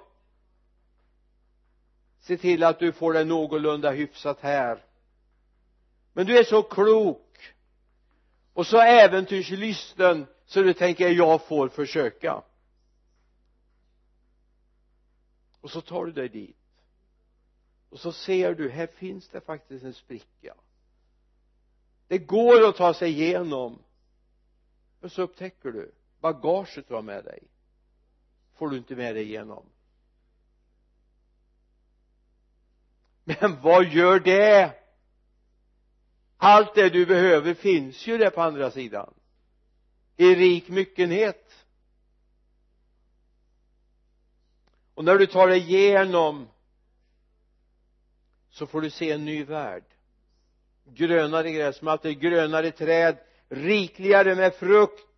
se 2.21 2.37
till 2.37 2.65
att 2.65 2.79
du 2.79 2.93
får 2.93 3.13
det 3.13 3.25
någorlunda 3.25 3.91
hyfsat 3.91 4.41
här. 4.41 4.85
Men 6.13 6.27
du 6.27 6.39
är 6.39 6.45
så 6.45 6.63
klok 6.63 7.55
och 8.53 8.67
så 8.67 8.81
äventyrslysten 8.81 10.27
så 10.47 10.63
du 10.63 10.75
tänker 10.75 11.09
jag 11.09 11.47
får 11.47 11.69
försöka. 11.69 12.43
Och 15.61 15.71
så 15.71 15.81
tar 15.81 16.05
du 16.05 16.13
dig 16.13 16.29
dit. 16.29 16.57
Och 17.91 18.01
så 18.01 18.13
ser 18.13 18.55
du 18.55 18.71
här 18.71 18.87
finns 18.87 19.29
det 19.29 19.41
faktiskt 19.41 19.85
en 19.85 19.95
spricka 19.95 20.55
det 22.12 22.18
går 22.18 22.68
att 22.68 22.77
ta 22.77 22.94
sig 22.94 23.11
igenom. 23.11 23.83
Men 25.01 25.11
så 25.11 25.22
upptäcker 25.22 25.72
du 25.72 25.94
bagaget 26.20 26.88
du 26.88 26.94
har 26.94 27.03
med 27.03 27.25
dig 27.25 27.42
får 28.55 28.70
du 28.70 28.77
inte 28.77 28.96
med 28.96 29.14
dig 29.14 29.22
igenom. 29.22 29.66
Men 33.25 33.61
vad 33.61 33.85
gör 33.85 34.20
det? 34.20 34.75
Allt 36.37 36.75
det 36.75 36.88
du 36.88 37.07
behöver 37.07 37.55
finns 37.55 38.07
ju 38.07 38.18
där 38.18 38.31
på 38.31 38.42
andra 38.42 38.70
sidan. 38.70 39.14
I 40.16 40.35
rik 40.35 40.68
myckenhet. 40.68 41.66
Och 44.94 45.05
när 45.05 45.18
du 45.18 45.27
tar 45.27 45.48
dig 45.48 45.59
igenom 45.59 46.48
så 48.51 48.66
får 48.66 48.81
du 48.81 48.90
se 48.90 49.11
en 49.11 49.25
ny 49.25 49.44
värld 49.44 49.85
grönare 50.95 51.53
gräsmattor, 51.53 52.11
grönare 52.11 52.71
träd 52.71 53.19
rikligare 53.49 54.35
med 54.35 54.55
frukt. 54.55 55.09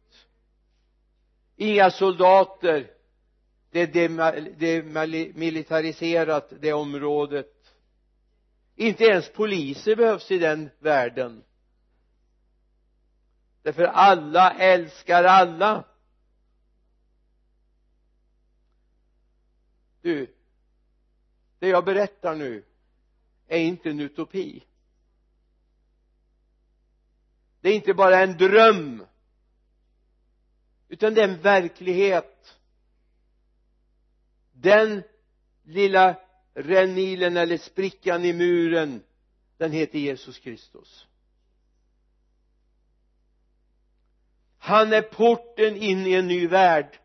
Inga 1.56 1.90
soldater. 1.90 2.90
Det 3.70 3.80
är 3.80 3.86
demilitariserat 3.86 6.52
det 6.60 6.72
området. 6.72 7.50
Inte 8.76 9.04
ens 9.04 9.32
poliser 9.32 9.96
behövs 9.96 10.30
i 10.30 10.38
den 10.38 10.70
världen. 10.78 11.44
Därför 13.62 13.84
alla 13.84 14.52
älskar 14.52 15.24
alla. 15.24 15.84
Du 20.02 20.34
det 21.64 21.70
jag 21.70 21.84
berättar 21.84 22.34
nu 22.34 22.64
är 23.46 23.58
inte 23.58 23.90
en 23.90 24.00
utopi 24.00 24.64
det 27.64 27.70
är 27.70 27.74
inte 27.74 27.94
bara 27.94 28.20
en 28.20 28.36
dröm 28.36 29.06
utan 30.88 31.14
det 31.14 31.20
är 31.20 31.28
en 31.28 31.40
verklighet. 31.40 32.58
Den 34.52 35.02
lilla 35.62 36.16
rännilen 36.54 37.36
eller 37.36 37.56
sprickan 37.56 38.24
i 38.24 38.32
muren 38.32 39.02
den 39.56 39.72
heter 39.72 39.98
Jesus 39.98 40.38
Kristus. 40.38 41.06
Han 44.58 44.92
är 44.92 45.02
porten 45.02 45.76
in 45.76 46.06
i 46.06 46.12
en 46.12 46.26
ny 46.26 46.46
värld. 46.46 46.98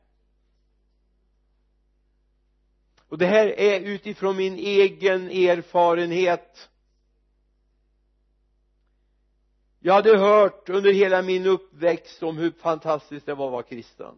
Och 3.07 3.17
det 3.17 3.27
här 3.27 3.47
är 3.47 3.79
utifrån 3.79 4.37
min 4.37 4.55
egen 4.55 5.31
erfarenhet 5.31 6.69
jag 9.79 9.93
hade 9.93 10.17
hört 10.17 10.69
under 10.69 10.93
hela 10.93 11.21
min 11.21 11.45
uppväxt 11.45 12.23
om 12.23 12.37
hur 12.37 12.51
fantastiskt 12.51 13.25
det 13.25 13.33
var 13.33 13.45
att 13.45 13.51
vara 13.51 13.63
kristen. 13.63 14.15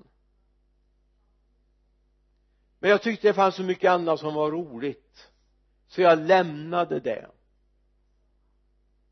Men 2.79 2.89
jag 2.89 3.01
tyckte 3.01 3.27
det 3.27 3.33
fanns 3.33 3.55
så 3.55 3.63
mycket 3.63 3.91
annat 3.91 4.19
som 4.19 4.33
var 4.33 4.51
roligt 4.51 5.31
så 5.87 6.01
jag 6.01 6.19
lämnade 6.19 6.99
det. 6.99 7.29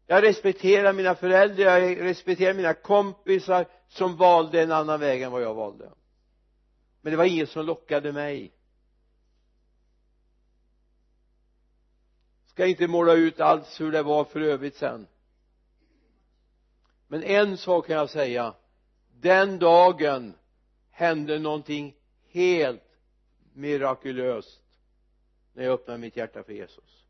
Jag 0.08 0.24
respekterar 0.24 0.94
mina 0.94 1.16
föräldrar 1.16 1.80
jag 1.80 2.02
respekterar 2.02 2.54
mina 2.54 2.74
kompisar 2.74 3.66
som 3.88 4.18
valde 4.18 4.62
en 4.62 4.72
annan 4.72 5.00
väg 5.00 5.22
än 5.22 5.32
vad 5.32 5.42
jag 5.42 5.54
valde. 5.54 5.92
Men 7.02 7.12
det 7.12 7.18
var 7.18 7.26
inget 7.26 7.50
som 7.50 7.66
lockade 7.66 8.12
mig. 8.12 8.54
Ska 12.46 12.66
inte 12.66 12.88
måla 12.88 13.14
ut 13.14 13.40
alls 13.40 13.82
hur 13.82 13.92
det 13.92 14.04
var 14.04 14.24
för 14.26 14.42
övrigt 14.42 14.76
sen? 14.76 15.08
Men 17.12 17.24
en 17.24 17.58
sak 17.58 17.88
kan 17.88 17.96
jag 17.96 18.10
säga. 18.10 18.54
Den 19.22 19.60
dagen 19.60 20.34
hände 20.90 21.40
någonting 21.40 21.96
helt 22.30 22.84
mirakulöst 23.54 24.62
när 25.54 25.64
jag 25.64 25.74
öppnade 25.74 26.00
mitt 26.00 26.18
hjärta 26.18 26.44
för 26.44 26.54
Jesus. 26.54 27.06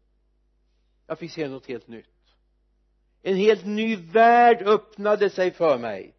Jag 1.08 1.20
fick 1.20 1.32
se 1.32 1.48
något 1.48 1.66
helt 1.66 1.88
nytt. 1.88 2.36
En 3.22 3.36
helt 3.36 3.66
ny 3.66 3.96
värld 3.96 4.62
öppnade 4.62 5.30
sig 5.30 5.52
för 5.52 5.78
mig. 5.78 6.16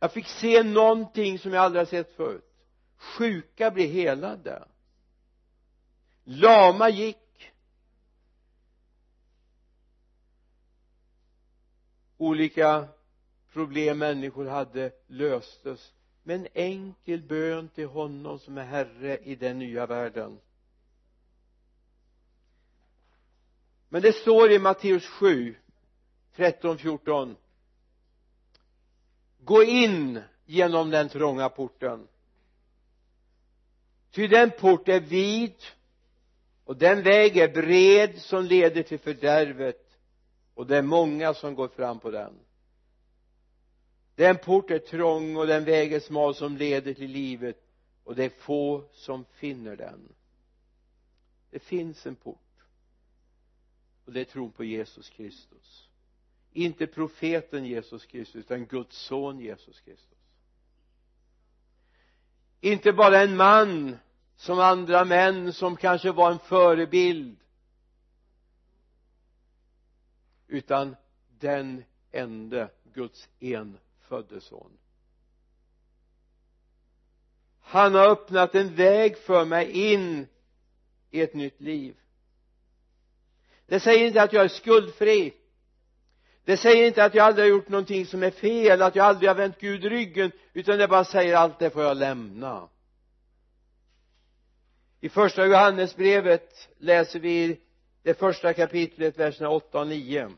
Jag 0.00 0.12
fick 0.12 0.26
se 0.26 0.62
någonting 0.62 1.38
som 1.38 1.52
jag 1.52 1.64
aldrig 1.64 1.80
har 1.80 1.86
sett 1.86 2.16
förut. 2.16 2.52
Sjuka 2.96 3.70
blev 3.70 3.90
helade. 3.90 4.68
Lama 6.24 6.88
gick. 6.88 7.16
Olika 12.20 12.88
problem 13.52 13.98
människor 13.98 14.46
hade 14.46 14.92
löstes 15.06 15.92
med 16.22 16.36
en 16.36 16.48
enkel 16.54 17.22
bön 17.22 17.68
till 17.68 17.86
honom 17.86 18.38
som 18.38 18.58
är 18.58 18.64
herre 18.64 19.18
i 19.18 19.34
den 19.34 19.58
nya 19.58 19.86
världen. 19.86 20.38
Men 23.88 24.02
det 24.02 24.12
står 24.12 24.50
i 24.50 24.58
Matteus 24.58 25.06
7 25.06 25.56
13 26.36 26.78
14 26.78 27.36
gå 29.38 29.62
in 29.62 30.22
genom 30.44 30.90
den 30.90 31.08
trånga 31.08 31.48
porten. 31.48 32.08
Ty 34.10 34.26
den 34.26 34.50
port 34.50 34.88
är 34.88 35.00
vid 35.00 35.54
och 36.64 36.76
den 36.76 37.02
väg 37.02 37.36
är 37.36 37.48
bred 37.48 38.18
som 38.18 38.44
leder 38.44 38.82
till 38.82 38.98
fördärvet 38.98 39.89
och 40.60 40.66
det 40.66 40.76
är 40.76 40.82
många 40.82 41.34
som 41.34 41.54
går 41.54 41.68
fram 41.68 42.00
på 42.00 42.10
den. 42.10 42.34
Den 44.14 44.38
port 44.38 44.70
är 44.70 44.78
trång 44.78 45.36
och 45.36 45.46
den 45.46 45.64
väg 45.64 45.92
är 45.92 46.00
smal 46.00 46.34
som 46.34 46.56
leder 46.56 46.94
till 46.94 47.10
livet. 47.10 47.62
Och 48.04 48.14
det 48.14 48.24
är 48.24 48.28
få 48.28 48.84
som 48.92 49.24
finner 49.24 49.76
den. 49.76 50.12
Det 51.50 51.58
finns 51.58 52.06
en 52.06 52.16
port. 52.16 52.64
Och 54.04 54.12
det 54.12 54.20
är 54.20 54.24
tron 54.24 54.52
på 54.52 54.64
Jesus 54.64 55.08
Kristus. 55.10 55.88
Inte 56.52 56.86
profeten 56.86 57.64
Jesus 57.64 58.06
Kristus 58.06 58.44
utan 58.44 58.66
Guds 58.66 58.96
son 58.96 59.40
Jesus 59.40 59.80
Kristus. 59.80 60.18
Inte 62.60 62.92
bara 62.92 63.22
en 63.22 63.36
man 63.36 63.96
som 64.36 64.58
andra 64.58 65.04
män 65.04 65.52
som 65.52 65.76
kanske 65.76 66.12
var 66.12 66.32
en 66.32 66.38
förebild 66.38 67.36
utan 70.50 70.96
den 71.38 71.84
ende 72.10 72.68
Guds 72.94 73.28
enfödde 73.40 74.40
son. 74.40 74.72
Han 77.60 77.94
har 77.94 78.08
öppnat 78.08 78.54
en 78.54 78.74
väg 78.74 79.18
för 79.18 79.44
mig 79.44 79.92
in 79.92 80.26
i 81.10 81.20
ett 81.20 81.34
nytt 81.34 81.60
liv. 81.60 81.96
Det 83.66 83.80
säger 83.80 84.06
inte 84.06 84.22
att 84.22 84.32
jag 84.32 84.44
är 84.44 84.48
skuldfri. 84.48 85.34
Det 86.44 86.56
säger 86.56 86.86
inte 86.86 87.04
att 87.04 87.14
jag 87.14 87.26
aldrig 87.26 87.44
har 87.44 87.50
gjort 87.50 87.68
någonting 87.68 88.06
som 88.06 88.22
är 88.22 88.30
fel 88.30 88.82
att 88.82 88.96
jag 88.96 89.06
aldrig 89.06 89.30
har 89.30 89.34
vänt 89.34 89.60
Gud 89.60 89.84
ryggen 89.84 90.32
utan 90.52 90.78
det 90.78 90.88
bara 90.88 91.04
säger 91.04 91.36
allt 91.36 91.58
det 91.58 91.70
får 91.70 91.82
jag 91.82 91.96
lämna. 91.96 92.68
I 95.00 95.08
första 95.08 95.46
Johannesbrevet 95.46 96.68
läser 96.78 97.20
vi 97.20 97.60
det 98.02 98.14
första 98.14 98.52
kapitlet 98.52 99.18
verserna 99.18 99.50
8 99.50 99.80
och 99.80 99.86
9 99.86 100.30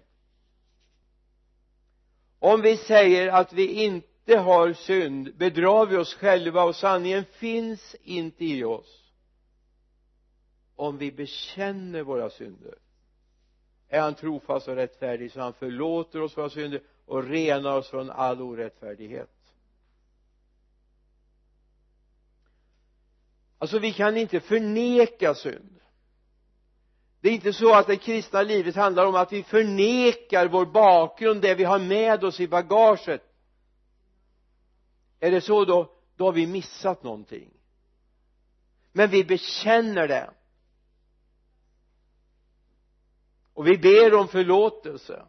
om 2.45 2.63
vi 2.63 2.77
säger 2.77 3.29
att 3.29 3.53
vi 3.53 3.85
inte 3.85 4.37
har 4.37 4.73
synd 4.73 5.37
bedrar 5.37 5.87
vi 5.87 5.97
oss 5.97 6.15
själva 6.15 6.65
och 6.65 6.77
sanningen 6.77 7.25
finns 7.25 7.97
inte 8.03 8.45
i 8.45 8.65
oss. 8.65 9.13
Om 10.77 10.99
vi 10.99 11.13
bekänner 11.13 12.03
våra 12.03 12.31
synder 12.31 12.75
är 13.89 14.01
han 14.01 14.15
trofast 14.15 14.69
och 14.69 14.75
rättfärdig 14.75 15.33
så 15.33 15.41
han 15.41 15.53
förlåter 15.53 16.23
oss 16.23 16.37
våra 16.37 16.51
synder 16.51 16.83
och 17.07 17.25
renar 17.25 17.79
oss 17.79 17.89
från 17.89 18.11
all 18.11 18.43
orättfärdighet. 18.43 19.31
Alltså 23.59 23.79
vi 23.79 23.93
kan 23.93 24.17
inte 24.17 24.41
förneka 24.41 25.35
synd 25.35 25.82
det 27.23 27.29
är 27.29 27.33
inte 27.33 27.53
så 27.53 27.75
att 27.75 27.87
det 27.87 27.97
kristna 27.97 28.43
livet 28.43 28.77
handlar 28.77 29.07
om 29.07 29.14
att 29.14 29.33
vi 29.33 29.43
förnekar 29.43 30.49
vår 30.49 30.66
bakgrund 30.66 31.43
det 31.43 31.55
vi 31.55 31.64
har 31.64 31.79
med 31.79 32.25
oss 32.25 32.41
i 32.41 32.49
bagaget. 32.49 33.23
Är 35.20 35.31
det 35.31 35.41
så 35.41 35.64
då 35.64 35.93
då 36.16 36.25
har 36.25 36.33
vi 36.33 36.47
missat 36.47 37.03
någonting. 37.03 37.51
Men 38.93 39.11
vi 39.11 39.25
bekänner 39.25 40.09
det. 40.09 40.31
Och 43.55 43.66
vi 43.66 43.79
ber 43.79 44.14
om 44.14 44.29
förlåtelse. 44.29 45.23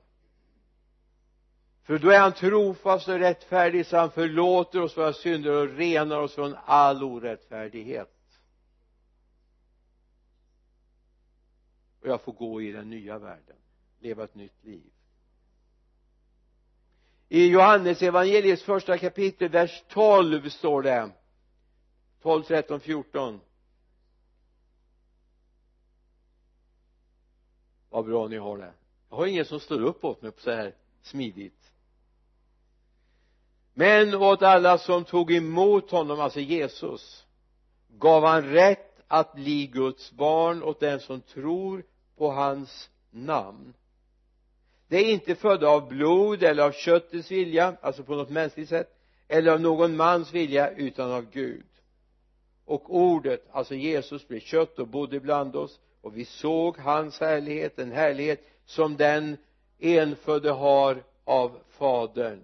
För 1.83 1.97
då 1.97 2.09
är 2.09 2.19
han 2.19 2.33
trofast 2.33 3.07
och 3.07 3.19
rättfärdig 3.19 3.85
så 3.85 3.97
han 3.97 4.11
förlåter 4.11 4.81
oss 4.81 4.97
våra 4.97 5.13
synder 5.13 5.51
och 5.51 5.77
renar 5.77 6.19
oss 6.19 6.35
från 6.35 6.55
all 6.65 7.03
orättfärdighet. 7.03 8.22
Och 12.03 12.09
jag 12.09 12.21
får 12.21 12.33
gå 12.33 12.61
i 12.61 12.71
den 12.71 12.89
nya 12.89 13.19
världen 13.19 13.55
leva 13.99 14.23
ett 14.23 14.35
nytt 14.35 14.63
liv. 14.63 14.91
I 17.29 17.47
Johannes 17.47 18.01
evangeliets 18.01 18.63
första 18.63 18.97
kapitel 18.97 19.49
vers 19.49 19.83
12 19.89 20.49
står 20.49 20.81
det 20.81 21.11
12, 22.21 22.43
13, 22.43 22.79
14 22.79 23.39
vad 27.89 28.05
bra 28.05 28.27
ni 28.27 28.37
har 28.37 28.57
det. 28.57 28.73
Jag 29.09 29.17
har 29.17 29.25
ingen 29.25 29.45
som 29.45 29.59
står 29.59 29.81
upp 29.81 30.03
åt 30.03 30.21
mig 30.21 30.31
så 30.37 30.51
här 30.51 30.75
smidigt. 31.01 31.71
Men 33.73 34.15
åt 34.15 34.41
alla 34.41 34.77
som 34.77 35.05
tog 35.05 35.31
emot 35.31 35.91
honom, 35.91 36.19
alltså 36.19 36.39
Jesus 36.39 37.25
gav 37.89 38.23
han 38.23 38.43
rätt 38.43 39.01
att 39.07 39.33
bli 39.33 39.67
Guds 39.67 40.11
barn 40.11 40.63
åt 40.63 40.79
den 40.79 40.99
som 40.99 41.21
tror 41.21 41.83
på 42.23 42.31
hans 42.31 42.89
namn. 43.11 43.73
Det 44.87 44.97
är 44.97 45.13
inte 45.13 45.35
födda 45.35 45.67
av 45.67 45.87
blod 45.87 46.43
eller 46.43 46.63
av 46.63 46.71
köttets 46.71 47.31
vilja 47.31 47.75
alltså 47.81 48.03
på 48.03 48.15
något 48.15 48.29
mänskligt 48.29 48.69
sätt 48.69 48.99
eller 49.27 49.51
av 49.51 49.61
någon 49.61 49.95
mans 49.95 50.33
vilja 50.33 50.71
utan 50.71 51.11
av 51.11 51.31
Gud. 51.31 51.65
Och 52.65 52.95
ordet, 52.95 53.47
alltså 53.51 53.75
Jesus 53.75 54.27
blev 54.27 54.39
kött 54.39 54.79
och 54.79 54.87
bodde 54.87 55.19
bland 55.19 55.55
oss 55.55 55.79
och 56.01 56.17
vi 56.17 56.25
såg 56.25 56.77
hans 56.77 57.19
härlighet, 57.19 57.79
en 57.79 57.91
härlighet 57.91 58.47
som 58.65 58.97
den 58.97 59.37
enfödde 59.79 60.51
har 60.51 61.03
av 61.23 61.59
fadern. 61.69 62.41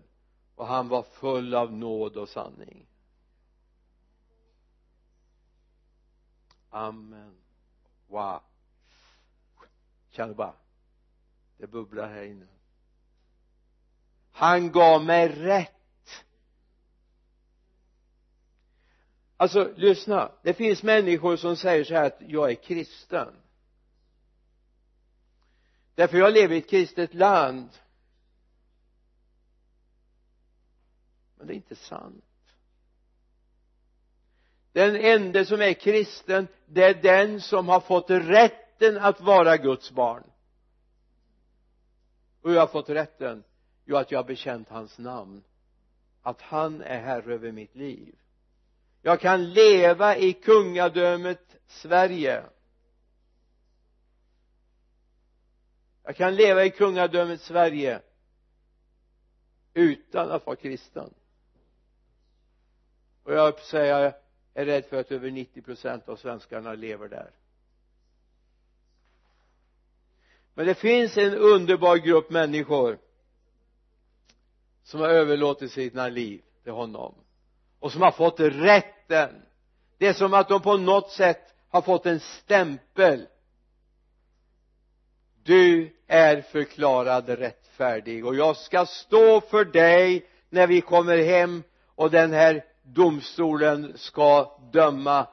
Och 0.55 0.67
han 0.67 0.87
var 0.87 1.03
full 1.03 1.55
av 1.55 1.73
nåd 1.73 2.17
och 2.17 2.29
sanning. 2.29 2.85
Amen. 6.69 7.35
Wow 8.07 8.39
kan 10.19 10.29
du 10.29 10.35
bara 10.35 10.53
det 11.57 11.67
bubblar 11.67 12.09
här 12.09 12.23
inne. 12.23 12.47
Han 14.31 14.71
gav 14.71 15.05
mig 15.05 15.29
rätt. 15.29 16.25
Alltså 19.37 19.73
lyssna. 19.75 20.31
Det 20.43 20.53
finns 20.53 20.83
människor 20.83 21.35
som 21.35 21.55
säger 21.55 21.83
så 21.83 21.93
här 21.93 22.05
att 22.05 22.21
jag 22.27 22.51
är 22.51 22.55
kristen. 22.55 23.35
Därför 25.95 26.17
jag 26.17 26.33
lever 26.33 26.55
i 26.55 26.57
ett 26.57 26.69
kristet 26.69 27.13
land. 27.13 27.69
Men 31.37 31.47
det 31.47 31.53
är 31.53 31.55
inte 31.55 31.75
sant. 31.75 32.25
Den 34.71 34.95
ende 34.95 35.45
som 35.45 35.61
är 35.61 35.73
kristen 35.73 36.47
det 36.65 36.83
är 36.83 37.01
den 37.01 37.41
som 37.41 37.67
har 37.67 37.79
fått 37.79 38.09
rätt 38.09 38.68
rätten 38.79 38.97
att 38.97 39.21
vara 39.21 39.57
Guds 39.57 39.91
barn. 39.91 40.23
Och 42.41 42.53
jag 42.53 42.59
har 42.59 42.67
fått 42.67 42.89
rätten 42.89 43.43
jo 43.85 43.95
att 43.95 44.11
jag 44.11 44.19
har 44.19 44.23
bekänt 44.23 44.69
hans 44.69 44.97
namn. 44.97 45.43
Att 46.21 46.41
han 46.41 46.81
är 46.81 46.99
herre 46.99 47.33
över 47.33 47.51
mitt 47.51 47.75
liv. 47.75 48.15
Jag 49.01 49.19
kan 49.19 49.53
leva 49.53 50.17
i 50.17 50.33
kungadömet 50.33 51.57
Sverige. 51.67 52.43
Jag 56.03 56.15
kan 56.15 56.35
leva 56.35 56.65
i 56.65 56.69
kungadömet 56.69 57.41
Sverige 57.41 58.01
utan 59.73 60.31
att 60.31 60.45
vara 60.45 60.55
kristen. 60.55 61.13
Och 63.23 63.33
jag 63.33 63.59
säger 63.59 64.13
är 64.53 64.65
rädd 64.65 64.85
för 64.85 64.99
att 64.99 65.11
över 65.11 65.31
90 65.31 65.61
procent 65.61 66.09
av 66.09 66.15
svenskarna 66.15 66.73
lever 66.73 67.09
där. 67.09 67.38
Men 70.59 70.67
det 70.67 70.75
finns 70.75 71.17
en 71.17 71.33
underbar 71.33 71.97
grupp 71.97 72.29
människor 72.29 72.97
som 74.83 74.99
har 74.99 75.09
överlåtit 75.09 75.71
sina 75.71 76.07
liv 76.07 76.41
till 76.63 76.71
honom. 76.71 77.15
Och 77.79 77.91
som 77.91 78.01
har 78.01 78.11
fått 78.11 78.39
rätten. 78.39 79.29
Det 79.97 80.07
är 80.07 80.13
som 80.13 80.33
att 80.33 80.49
de 80.49 80.61
på 80.61 80.77
något 80.77 81.11
sätt 81.11 81.55
har 81.69 81.81
fått 81.81 82.05
en 82.05 82.19
stämpel. 82.19 83.27
Du 85.43 85.95
är 86.07 86.41
förklarad 86.41 87.29
rättfärdig. 87.29 88.25
Och 88.25 88.35
jag 88.35 88.57
ska 88.57 88.85
stå 88.85 89.41
för 89.41 89.65
dig 89.65 90.29
när 90.49 90.67
vi 90.67 90.81
kommer 90.81 91.17
hem 91.17 91.63
och 91.85 92.11
den 92.11 92.33
här 92.33 92.65
domstolen 92.83 93.97
ska 93.97 94.59
döma 94.73 95.27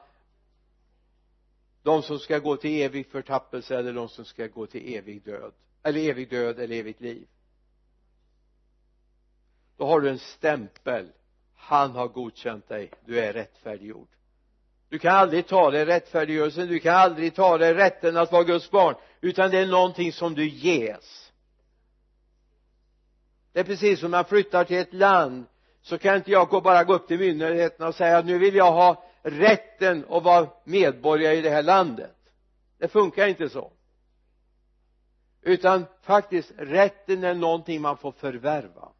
de 1.87 2.03
som 2.03 2.19
ska 2.19 2.39
gå 2.39 2.55
till 2.55 2.81
evig 2.81 3.07
förtappelse 3.07 3.77
eller 3.77 3.93
de 3.93 4.09
som 4.09 4.25
ska 4.25 4.47
gå 4.47 4.65
till 4.65 4.95
evig 4.95 5.23
död 5.23 5.53
eller 5.83 6.09
evig 6.09 6.29
död 6.29 6.59
eller 6.59 6.75
evigt 6.75 7.01
liv. 7.01 7.27
Då 9.77 9.85
har 9.85 10.01
du 10.01 10.09
en 10.09 10.19
stämpel. 10.19 11.11
Han 11.55 11.91
har 11.91 12.07
godkänt 12.07 12.67
dig. 12.67 12.91
Du 13.05 13.19
är 13.19 13.33
rättfärdiggjord. 13.33 14.07
Du 14.89 14.99
kan 14.99 15.15
aldrig 15.15 15.47
ta 15.47 15.71
dig 15.71 15.85
rättfärdiggörelsen. 15.85 16.67
Du 16.67 16.79
kan 16.79 16.95
aldrig 16.95 17.35
ta 17.35 17.57
dig 17.57 17.73
rätten 17.73 18.17
att 18.17 18.31
vara 18.31 18.43
Guds 18.43 18.71
barn. 18.71 18.95
Utan 19.21 19.51
det 19.51 19.57
är 19.59 19.67
någonting 19.67 20.11
som 20.11 20.33
du 20.33 20.49
ges. 20.49 21.31
Det 23.53 23.59
är 23.59 23.63
precis 23.63 23.99
som 23.99 24.11
när 24.11 24.17
man 24.17 24.25
flyttar 24.25 24.63
till 24.63 24.77
ett 24.77 24.93
land 24.93 25.45
så 25.81 25.97
kan 25.97 26.15
inte 26.15 26.31
jag 26.31 26.63
bara 26.63 26.83
gå 26.83 26.93
upp 26.93 27.07
till 27.07 27.19
myndigheterna 27.19 27.87
och 27.87 27.95
säga 27.95 28.21
nu 28.21 28.37
vill 28.37 28.55
jag 28.55 28.71
ha 28.71 29.03
rätten 29.29 30.05
att 30.09 30.23
vara 30.23 30.49
medborgare 30.63 31.35
i 31.37 31.41
det 31.41 31.49
här 31.49 31.63
landet. 31.63 32.15
Det 32.77 32.87
funkar 32.87 33.27
inte 33.27 33.49
så. 33.49 33.71
Utan 35.41 35.85
faktiskt 36.01 36.51
rätten 36.57 37.23
är 37.23 37.33
någonting 37.33 37.81
man 37.81 37.97
får 37.97 38.11
förvärva. 38.11 38.91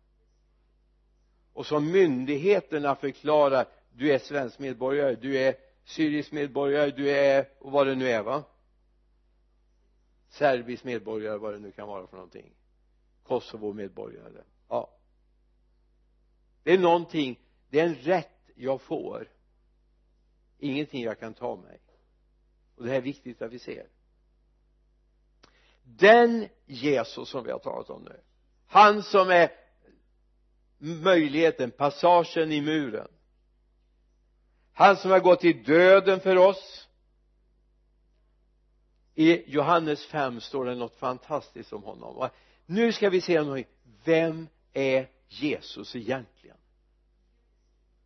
Och 1.53 1.65
som 1.65 1.91
myndigheterna 1.91 2.95
förklarar 2.95 3.65
du 3.93 4.11
är 4.11 4.19
svensk 4.19 4.59
medborgare, 4.59 5.15
du 5.15 5.37
är 5.37 5.55
syrisk 5.83 6.31
medborgare, 6.31 6.91
du 6.91 7.09
är 7.09 7.49
och 7.59 7.71
vad 7.71 7.87
det 7.87 7.95
nu 7.95 8.09
är 8.09 8.23
va? 8.23 8.43
Serbisk 10.29 10.83
medborgare 10.83 11.37
vad 11.37 11.53
det 11.53 11.59
nu 11.59 11.71
kan 11.71 11.87
vara 11.87 12.07
för 12.07 12.15
någonting. 12.15 12.53
Kosovo 13.23 13.73
medborgare 13.73 14.43
ja. 14.69 14.89
Det 16.63 16.73
är 16.73 16.77
någonting 16.77 17.39
det 17.69 17.79
är 17.79 17.85
en 17.85 17.95
rätt 17.95 18.49
jag 18.55 18.81
får 18.81 19.27
ingenting 20.59 21.03
jag 21.03 21.19
kan 21.19 21.33
ta 21.33 21.55
mig. 21.55 21.79
Och 22.75 22.83
det 22.83 22.89
här 22.89 22.97
är 22.97 23.01
viktigt 23.01 23.41
att 23.41 23.51
vi 23.51 23.59
ser. 23.59 23.87
Den 25.83 26.47
Jesus 26.65 27.29
som 27.29 27.43
vi 27.43 27.51
har 27.51 27.59
talat 27.59 27.89
om 27.89 28.03
nu 28.03 28.21
han 28.67 29.03
som 29.03 29.29
är 29.29 29.51
möjligheten, 30.77 31.71
passagen 31.71 32.51
i 32.51 32.61
muren. 32.61 33.07
Han 34.73 34.97
som 34.97 35.11
har 35.11 35.19
gått 35.19 35.43
i 35.43 35.53
döden 35.53 36.19
för 36.19 36.37
oss. 36.37 36.87
I 39.15 39.51
Johannes 39.51 40.05
5 40.05 40.41
står 40.41 40.65
det 40.65 40.75
något 40.75 40.95
fantastiskt 40.95 41.73
om 41.73 41.83
honom. 41.83 42.29
Nu 42.65 42.93
ska 42.93 43.09
vi 43.09 43.21
se 43.21 43.39
honom 43.39 43.63
vem 44.03 44.47
är 44.73 45.09
Jesus 45.27 45.95
egentligen? 45.95 46.57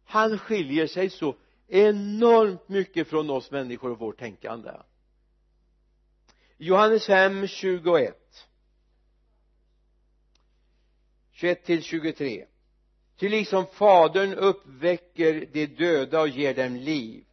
Han 0.03 0.37
skiljer 0.39 0.87
sig 0.87 1.09
så 1.09 1.35
enormt 1.71 2.69
mycket 2.69 3.07
från 3.07 3.29
oss 3.29 3.51
människor 3.51 3.91
och 3.91 3.99
vårt 3.99 4.19
tänkande. 4.19 4.71
Johannes 6.57 7.05
5, 7.05 7.47
21 7.47 8.17
21 11.31 11.65
till 11.65 11.83
23 11.83 12.45
ty 13.19 13.29
liksom 13.29 13.65
fadern 13.65 14.33
uppväcker 14.33 15.47
de 15.53 15.65
döda 15.65 16.21
och 16.21 16.27
ger 16.27 16.53
dem 16.53 16.75
liv 16.75 17.23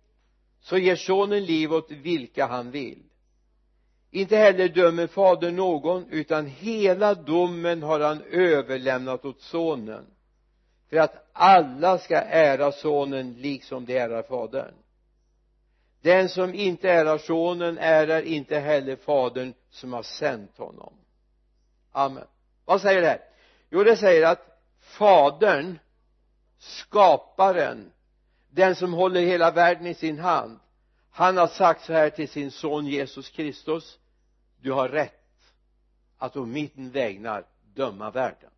så 0.60 0.78
ger 0.78 0.96
sonen 0.96 1.44
liv 1.44 1.72
åt 1.72 1.90
vilka 1.90 2.46
han 2.46 2.70
vill. 2.70 3.02
Inte 4.10 4.36
heller 4.36 4.68
dömer 4.68 5.06
fadern 5.06 5.56
någon 5.56 6.10
utan 6.10 6.46
hela 6.46 7.14
domen 7.14 7.82
har 7.82 8.00
han 8.00 8.22
överlämnat 8.22 9.24
åt 9.24 9.40
sonen 9.40 10.06
för 10.90 10.96
att 10.96 11.28
alla 11.32 11.98
ska 11.98 12.16
ära 12.20 12.72
sonen 12.72 13.32
liksom 13.32 13.84
de 13.84 13.98
ärar 13.98 14.22
fadern. 14.22 14.74
Den 16.00 16.28
som 16.28 16.54
inte 16.54 16.90
ärar 16.90 17.18
sonen 17.18 17.78
ärar 17.78 18.22
inte 18.22 18.58
heller 18.58 18.96
fadern 18.96 19.54
som 19.70 19.92
har 19.92 20.02
sänt 20.02 20.58
honom. 20.58 20.94
Amen. 21.92 22.24
Vad 22.64 22.80
säger 22.80 23.00
det 23.00 23.08
här? 23.08 23.20
Jo 23.70 23.84
det 23.84 23.96
säger 23.96 24.26
att 24.26 24.62
fadern 24.80 25.78
skaparen 26.58 27.92
den 28.50 28.76
som 28.76 28.92
håller 28.92 29.20
hela 29.20 29.50
världen 29.50 29.86
i 29.86 29.94
sin 29.94 30.18
hand 30.18 30.58
han 31.10 31.36
har 31.36 31.46
sagt 31.46 31.84
så 31.84 31.92
här 31.92 32.10
till 32.10 32.28
sin 32.28 32.50
son 32.50 32.86
Jesus 32.86 33.30
Kristus 33.30 33.98
du 34.60 34.72
har 34.72 34.88
rätt 34.88 35.14
att 36.18 36.36
å 36.36 36.44
min 36.44 36.90
vägnar 36.92 37.44
döma 37.74 38.10
världen 38.10 38.50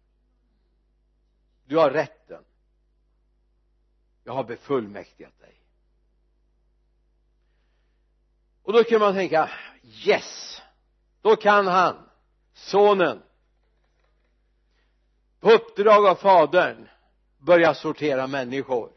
du 1.70 1.76
har 1.76 1.90
rätten. 1.90 2.44
Jag 4.24 4.32
har 4.32 4.44
befullmäktigat 4.44 5.40
dig. 5.40 5.54
Och 8.62 8.72
då 8.72 8.84
kan 8.84 9.00
man 9.00 9.14
tänka 9.14 9.50
yes 10.04 10.62
då 11.22 11.36
kan 11.36 11.66
han 11.66 12.08
sonen. 12.54 13.22
På 15.40 15.50
uppdrag 15.50 16.06
av 16.06 16.14
fadern 16.14 16.88
börja 17.38 17.74
sortera 17.74 18.26
människor. 18.26 18.92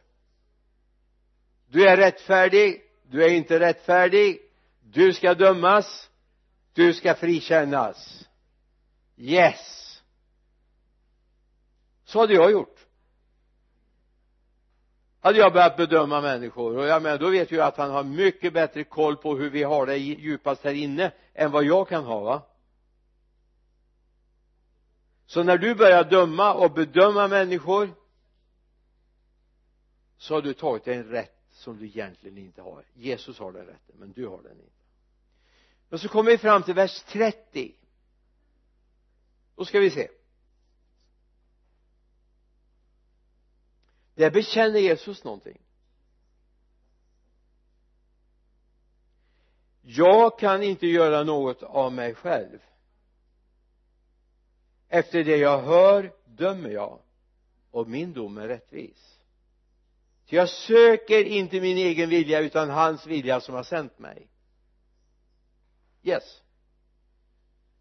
Du 1.68 1.88
är 1.88 1.98
rättfärdig 1.98 2.82
du 3.04 3.24
är 3.24 3.30
inte 3.30 3.60
rättfärdig. 3.60 4.40
Du 4.82 5.14
ska 5.14 5.34
dömas 5.34 6.10
du 6.74 6.94
ska 6.94 7.16
frikännas. 7.16 8.28
Yes 9.18 9.83
så 12.14 12.20
hade 12.20 12.34
jag 12.34 12.52
gjort. 12.52 12.88
Hade 15.20 15.38
jag 15.38 15.54
börjat 15.54 15.78
bedöma 15.78 16.22
människor. 16.22 16.78
Och 16.78 16.86
jag 16.86 17.04
menar 17.04 17.18
då 17.18 17.30
vet 17.30 17.52
jag 17.52 17.68
att 17.68 17.78
han 17.78 17.92
har 17.92 18.04
mycket 18.04 18.54
bättre 18.54 18.84
koll 18.84 19.18
på 19.18 19.36
hur 19.36 19.50
vi 19.50 19.64
har 19.64 19.86
det 19.86 19.98
djupast 19.98 20.64
här 20.64 20.74
inne 20.74 21.12
än 21.34 21.52
vad 21.52 21.64
jag 21.64 21.88
kan 21.88 22.04
ha 22.04 22.20
va? 22.20 22.42
Så 25.26 25.44
när 25.44 25.58
du 25.58 25.76
börjar 25.76 26.04
döma 26.04 26.54
och 26.54 26.72
bedöma 26.72 27.28
människor 27.28 27.94
så 30.18 30.34
har 30.34 30.42
du 30.42 30.54
tagit 30.54 30.88
en 30.88 31.04
rätt 31.04 31.48
som 31.52 31.78
du 31.78 31.86
egentligen 31.86 32.38
inte 32.38 32.62
har. 32.62 32.86
Jesus 32.94 33.40
har 33.40 33.52
den 33.52 33.66
rätten 33.66 33.96
men 33.96 34.12
du 34.12 34.28
har 34.28 34.42
den 34.42 34.52
inte. 34.52 34.84
Men 35.90 36.00
så 36.00 36.10
kommer 36.10 36.32
vi 36.32 36.38
fram 36.38 36.64
till 36.64 36.74
vers 36.74 37.04
30 37.04 37.76
då 39.56 39.66
ska 39.66 39.80
vi 39.80 39.92
se. 39.92 40.10
Där 44.16 44.32
bekänner 44.32 44.80
Jesus 44.80 45.24
någonting. 45.24 45.62
Jag 49.82 50.40
kan 50.40 50.64
inte 50.64 50.88
göra 50.88 51.24
något 51.24 51.64
av 51.64 51.94
mig 51.94 52.16
själv. 52.16 52.60
Efter 54.90 55.24
det 55.24 55.38
jag 55.38 55.62
hör 55.62 56.14
dömer 56.26 56.70
jag. 56.70 57.00
Och 57.72 57.90
min 57.90 58.14
dom 58.14 58.38
är 58.38 58.48
rättvis. 58.48 59.20
Så 60.26 60.36
jag 60.36 60.50
söker 60.50 61.24
inte 61.24 61.62
min 61.62 61.78
egen 61.78 62.10
vilja 62.10 62.40
utan 62.40 62.70
hans 62.70 63.06
vilja 63.06 63.42
som 63.42 63.56
har 63.56 63.64
sänt 63.64 64.00
mig. 64.00 64.28
Yes. 66.04 66.42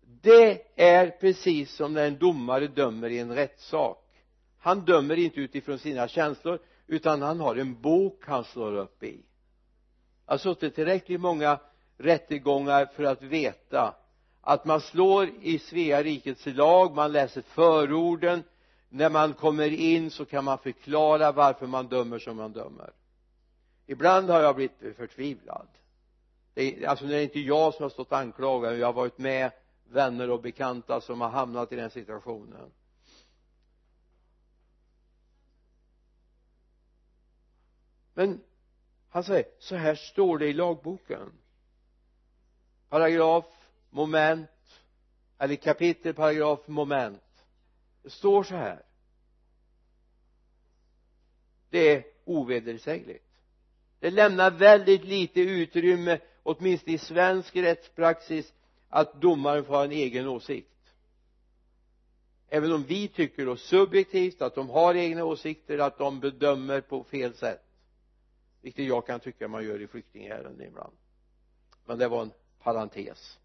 Det 0.00 0.62
är 0.76 1.10
precis 1.10 1.74
som 1.74 1.92
när 1.92 2.06
en 2.06 2.18
domare 2.18 2.66
dömer 2.66 3.10
i 3.10 3.18
en 3.18 3.34
rättssak 3.34 4.01
han 4.62 4.80
dömer 4.84 5.18
inte 5.18 5.40
utifrån 5.40 5.78
sina 5.78 6.08
känslor 6.08 6.58
utan 6.86 7.22
han 7.22 7.40
har 7.40 7.56
en 7.56 7.80
bok 7.80 8.24
han 8.26 8.44
slår 8.44 8.76
upp 8.76 9.02
i. 9.02 9.20
Jag 10.26 10.32
har 10.32 10.38
suttit 10.38 10.74
tillräckligt 10.74 11.20
många 11.20 11.58
rättegångar 11.98 12.86
för 12.86 13.04
att 13.04 13.22
veta 13.22 13.94
att 14.40 14.64
man 14.64 14.80
slår 14.80 15.28
i 15.40 15.58
Svea 15.58 16.02
rikets 16.02 16.46
lag 16.46 16.94
man 16.94 17.12
läser 17.12 17.42
förorden. 17.42 18.42
När 18.88 19.10
man 19.10 19.34
kommer 19.34 19.68
in 19.68 20.10
så 20.10 20.24
kan 20.24 20.44
man 20.44 20.58
förklara 20.58 21.32
varför 21.32 21.66
man 21.66 21.88
dömer 21.88 22.18
som 22.18 22.36
man 22.36 22.52
dömer. 22.52 22.92
Ibland 23.86 24.30
har 24.30 24.40
jag 24.40 24.56
blivit 24.56 24.96
förtvivlad. 24.96 25.68
Det 26.54 26.62
är, 26.62 26.88
alltså 26.88 27.06
det 27.06 27.16
är 27.16 27.22
inte 27.22 27.40
jag 27.40 27.74
som 27.74 27.82
har 27.82 27.90
stått 27.90 28.12
anklagad 28.12 28.78
jag 28.78 28.86
har 28.86 28.92
varit 28.92 29.18
med 29.18 29.50
vänner 29.90 30.30
och 30.30 30.42
bekanta 30.42 31.00
som 31.00 31.20
har 31.20 31.28
hamnat 31.28 31.72
i 31.72 31.76
den 31.76 31.90
situationen. 31.90 32.70
Men 38.14 38.40
han 39.08 39.24
säger 39.24 39.44
så 39.58 39.76
här 39.76 39.94
står 39.94 40.38
det 40.38 40.46
i 40.46 40.52
lagboken. 40.52 41.32
Paragraf 42.88 43.44
moment 43.90 44.48
eller 45.38 45.56
kapitel 45.56 46.14
paragraf 46.14 46.68
moment. 46.68 47.22
Det 48.02 48.10
står 48.10 48.42
så 48.42 48.54
här. 48.54 48.82
Det 51.70 51.78
är 51.78 52.04
ovedersägligt. 52.24 53.24
Det 54.00 54.10
lämnar 54.10 54.50
väldigt 54.50 55.04
lite 55.04 55.40
utrymme 55.40 56.20
åtminstone 56.42 56.94
i 56.94 56.98
svensk 56.98 57.56
rättspraxis 57.56 58.52
att 58.88 59.20
domaren 59.20 59.64
får 59.64 59.74
ha 59.74 59.84
en 59.84 59.92
egen 59.92 60.28
åsikt. 60.28 60.68
Även 62.48 62.72
om 62.72 62.84
vi 62.84 63.08
tycker 63.08 63.46
då 63.46 63.56
subjektivt 63.56 64.42
att 64.42 64.54
de 64.54 64.70
har 64.70 64.94
egna 64.94 65.24
åsikter 65.24 65.78
att 65.78 65.98
de 65.98 66.20
bedömer 66.20 66.80
på 66.80 67.04
fel 67.04 67.34
sätt 67.34 67.71
vilket 68.62 68.84
jag 68.84 69.06
kan 69.06 69.20
tycka 69.20 69.48
man 69.48 69.64
gör 69.64 69.82
i 69.82 69.86
flyktingärenden 69.86 70.66
ibland. 70.66 70.92
Men 71.84 71.98
det 71.98 72.08
var 72.08 72.22
en 72.22 72.32
parentes. 72.58 73.38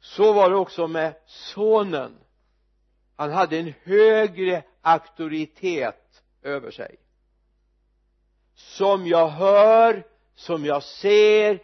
Så 0.00 0.32
var 0.32 0.50
det 0.50 0.56
också 0.56 0.88
med 0.88 1.14
sonen. 1.26 2.18
Han 3.16 3.30
hade 3.30 3.58
en 3.58 3.72
högre 3.82 4.64
auktoritet 4.80 6.22
över 6.42 6.70
sig. 6.70 6.96
Som 8.54 9.06
jag 9.06 9.28
hör 9.28 10.06
som 10.34 10.64
jag 10.64 10.82
ser 10.82 11.62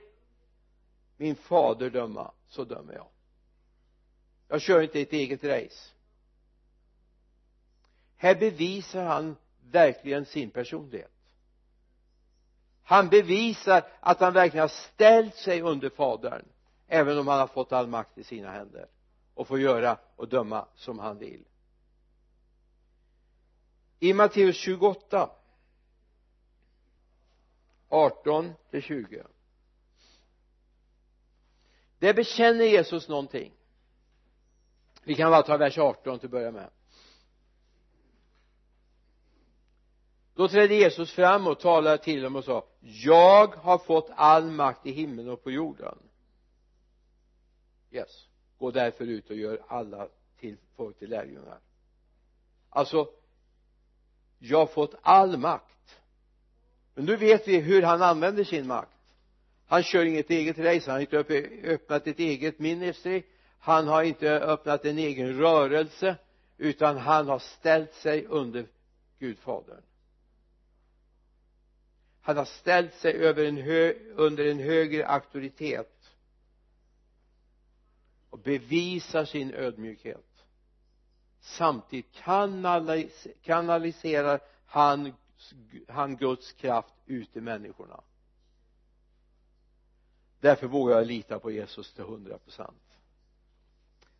min 1.16 1.34
fader 1.36 1.90
döma 1.90 2.32
så 2.48 2.64
dömer 2.64 2.94
jag. 2.94 3.08
Jag 4.48 4.60
kör 4.60 4.82
inte 4.82 5.00
ett 5.00 5.12
eget 5.12 5.44
race. 5.44 5.92
Här 8.16 8.34
bevisar 8.34 9.04
han 9.04 9.36
verkligen 9.70 10.26
sin 10.26 10.50
personlighet 10.50 11.11
han 12.92 13.08
bevisar 13.08 13.84
att 14.00 14.20
han 14.20 14.32
verkligen 14.32 14.62
har 14.62 14.68
ställt 14.68 15.36
sig 15.36 15.62
under 15.62 15.90
fadern 15.90 16.44
även 16.86 17.18
om 17.18 17.28
han 17.28 17.38
har 17.38 17.46
fått 17.46 17.72
all 17.72 17.86
makt 17.86 18.18
i 18.18 18.24
sina 18.24 18.50
händer 18.50 18.86
och 19.34 19.48
får 19.48 19.60
göra 19.60 19.98
och 20.16 20.28
döma 20.28 20.66
som 20.74 20.98
han 20.98 21.18
vill. 21.18 21.44
I 23.98 24.12
Matteus 24.12 24.56
28 24.56 25.30
18 27.88 28.52
till 28.70 28.82
20 28.82 29.22
där 31.98 32.14
bekänner 32.14 32.64
Jesus 32.64 33.08
någonting. 33.08 33.52
Vi 35.02 35.14
kan 35.14 35.30
bara 35.30 35.42
ta 35.42 35.56
vers 35.56 35.78
18 35.78 36.18
till 36.18 36.26
att 36.26 36.30
börja 36.30 36.50
med. 36.50 36.70
Då 40.42 40.48
trädde 40.48 40.74
Jesus 40.74 41.12
fram 41.12 41.46
och 41.46 41.60
talade 41.60 41.98
till 41.98 42.22
dem 42.22 42.36
och 42.36 42.44
sa 42.44 42.64
jag 42.80 43.46
har 43.46 43.78
fått 43.78 44.10
all 44.14 44.50
makt 44.50 44.86
i 44.86 44.92
himlen 44.92 45.28
och 45.28 45.44
på 45.44 45.50
jorden. 45.50 45.98
Yes. 47.90 48.26
Gå 48.58 48.70
därför 48.70 49.04
ut 49.04 49.30
och 49.30 49.36
gör 49.36 49.62
alla 49.68 50.08
till 50.40 50.56
folk 50.76 50.98
till 50.98 51.10
lärjungar. 51.10 51.58
Alltså 52.70 53.08
jag 54.38 54.58
har 54.58 54.66
fått 54.66 54.94
all 55.02 55.36
makt. 55.38 56.00
Men 56.94 57.04
nu 57.04 57.16
vet 57.16 57.48
vi 57.48 57.60
hur 57.60 57.82
han 57.82 58.02
använder 58.02 58.44
sin 58.44 58.66
makt. 58.66 58.98
Han 59.66 59.82
kör 59.82 60.04
inget 60.04 60.30
eget 60.30 60.58
race 60.58 60.90
han 60.90 60.94
har 60.94 61.00
inte 61.00 61.48
öppnat 61.64 62.06
ett 62.06 62.18
eget 62.18 62.58
ministry. 62.58 63.22
Han 63.58 63.88
har 63.88 64.02
inte 64.02 64.30
öppnat 64.30 64.84
en 64.84 64.98
egen 64.98 65.38
rörelse 65.38 66.16
utan 66.58 66.96
han 66.96 67.28
har 67.28 67.38
ställt 67.38 67.94
sig 67.94 68.26
under 68.26 68.66
Gud 69.18 69.38
fadern 69.38 69.82
han 72.22 72.36
har 72.36 72.44
ställt 72.44 72.94
sig 72.94 73.12
över 73.12 73.44
en 73.44 73.56
hö, 73.56 73.94
under 74.14 74.46
en 74.46 74.58
högre 74.58 75.06
auktoritet 75.06 76.14
och 78.30 78.38
bevisar 78.38 79.24
sin 79.24 79.54
ödmjukhet. 79.54 80.44
Samtidigt 81.40 82.12
kanalis 82.12 83.26
kanaliserar 83.42 84.40
han, 84.66 85.12
han 85.88 86.16
Guds 86.16 86.52
kraft 86.52 86.94
ut 87.06 87.36
i 87.36 87.40
människorna. 87.40 88.00
Därför 90.40 90.66
vågar 90.66 90.96
jag 90.96 91.06
lita 91.06 91.38
på 91.38 91.50
Jesus 91.50 91.92
till 91.92 92.04
hundra 92.04 92.38
procent. 92.38 92.98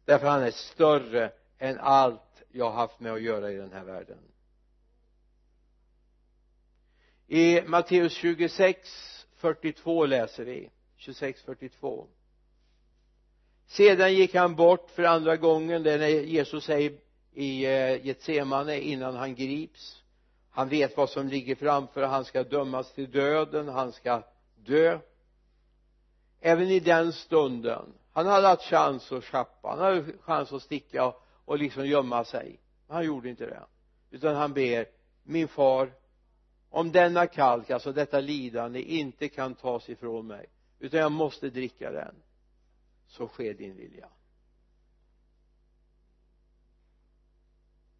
Därför 0.04 0.26
han 0.26 0.42
är 0.42 0.50
större 0.50 1.32
än 1.58 1.78
allt 1.78 2.42
jag 2.50 2.64
har 2.64 2.72
haft 2.72 3.00
med 3.00 3.12
att 3.12 3.22
göra 3.22 3.52
i 3.52 3.56
den 3.56 3.72
här 3.72 3.84
världen 3.84 4.18
i 7.32 7.62
Matteus 7.66 8.12
26 8.12 9.26
42 9.36 10.06
läser 10.06 10.44
vi 10.44 10.70
26 10.96 11.42
42 11.42 12.06
sedan 13.66 14.14
gick 14.14 14.34
han 14.34 14.54
bort 14.54 14.90
för 14.90 15.02
andra 15.02 15.36
gången 15.36 15.82
det 15.82 15.92
är 15.92 15.98
när 15.98 16.08
Jesus 16.08 16.64
säger 16.64 16.92
i 17.32 17.64
eh, 17.64 18.06
Getsemane 18.06 18.78
innan 18.78 19.16
han 19.16 19.34
grips. 19.34 20.02
Han 20.50 20.68
vet 20.68 20.96
vad 20.96 21.10
som 21.10 21.28
ligger 21.28 21.54
framför 21.54 22.02
han 22.02 22.24
ska 22.24 22.42
dömas 22.44 22.92
till 22.92 23.10
döden 23.10 23.68
han 23.68 23.92
ska 23.92 24.22
dö. 24.54 24.98
Även 26.40 26.68
i 26.68 26.80
den 26.80 27.12
stunden 27.12 27.92
han 28.12 28.26
hade 28.26 28.46
haft 28.46 28.62
chans 28.62 29.12
att 29.12 29.24
schappa 29.24 29.68
han 29.68 29.78
hade 29.78 30.04
chans 30.20 30.52
att 30.52 30.62
sticka 30.62 31.12
och 31.44 31.58
liksom 31.58 31.86
gömma 31.86 32.24
sig. 32.24 32.60
Han 32.88 33.04
gjorde 33.04 33.28
inte 33.28 33.46
det 33.46 33.62
utan 34.10 34.36
han 34.36 34.52
ber 34.52 34.86
min 35.22 35.48
far 35.48 35.92
om 36.72 36.92
denna 36.92 37.26
kalk, 37.26 37.70
alltså 37.70 37.92
detta 37.92 38.20
lidande 38.20 38.82
inte 38.82 39.28
kan 39.28 39.54
tas 39.54 39.88
ifrån 39.88 40.26
mig 40.26 40.46
utan 40.78 41.00
jag 41.00 41.12
måste 41.12 41.50
dricka 41.50 41.90
den 41.90 42.14
så 43.06 43.28
sker 43.28 43.54
din 43.54 43.76
vilja. 43.76 44.08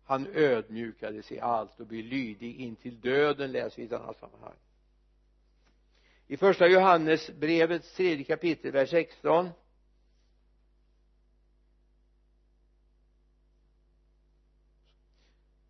Han 0.04 0.26
ödmjukades 0.26 1.32
i 1.32 1.40
allt 1.40 1.80
och 1.80 1.86
blir 1.86 2.02
lydig 2.02 2.60
in 2.60 2.76
till 2.76 3.00
döden 3.00 3.52
läser 3.52 3.76
vi 3.76 3.82
i 3.82 3.86
ett 3.86 3.92
annat 3.92 4.18
sammanhang. 4.18 4.56
I 6.26 6.36
första 6.36 6.66
Johannesbrevets 6.66 7.94
tredje 7.94 8.24
kapitel 8.24 8.72
vers 8.72 8.90
16 8.90 9.48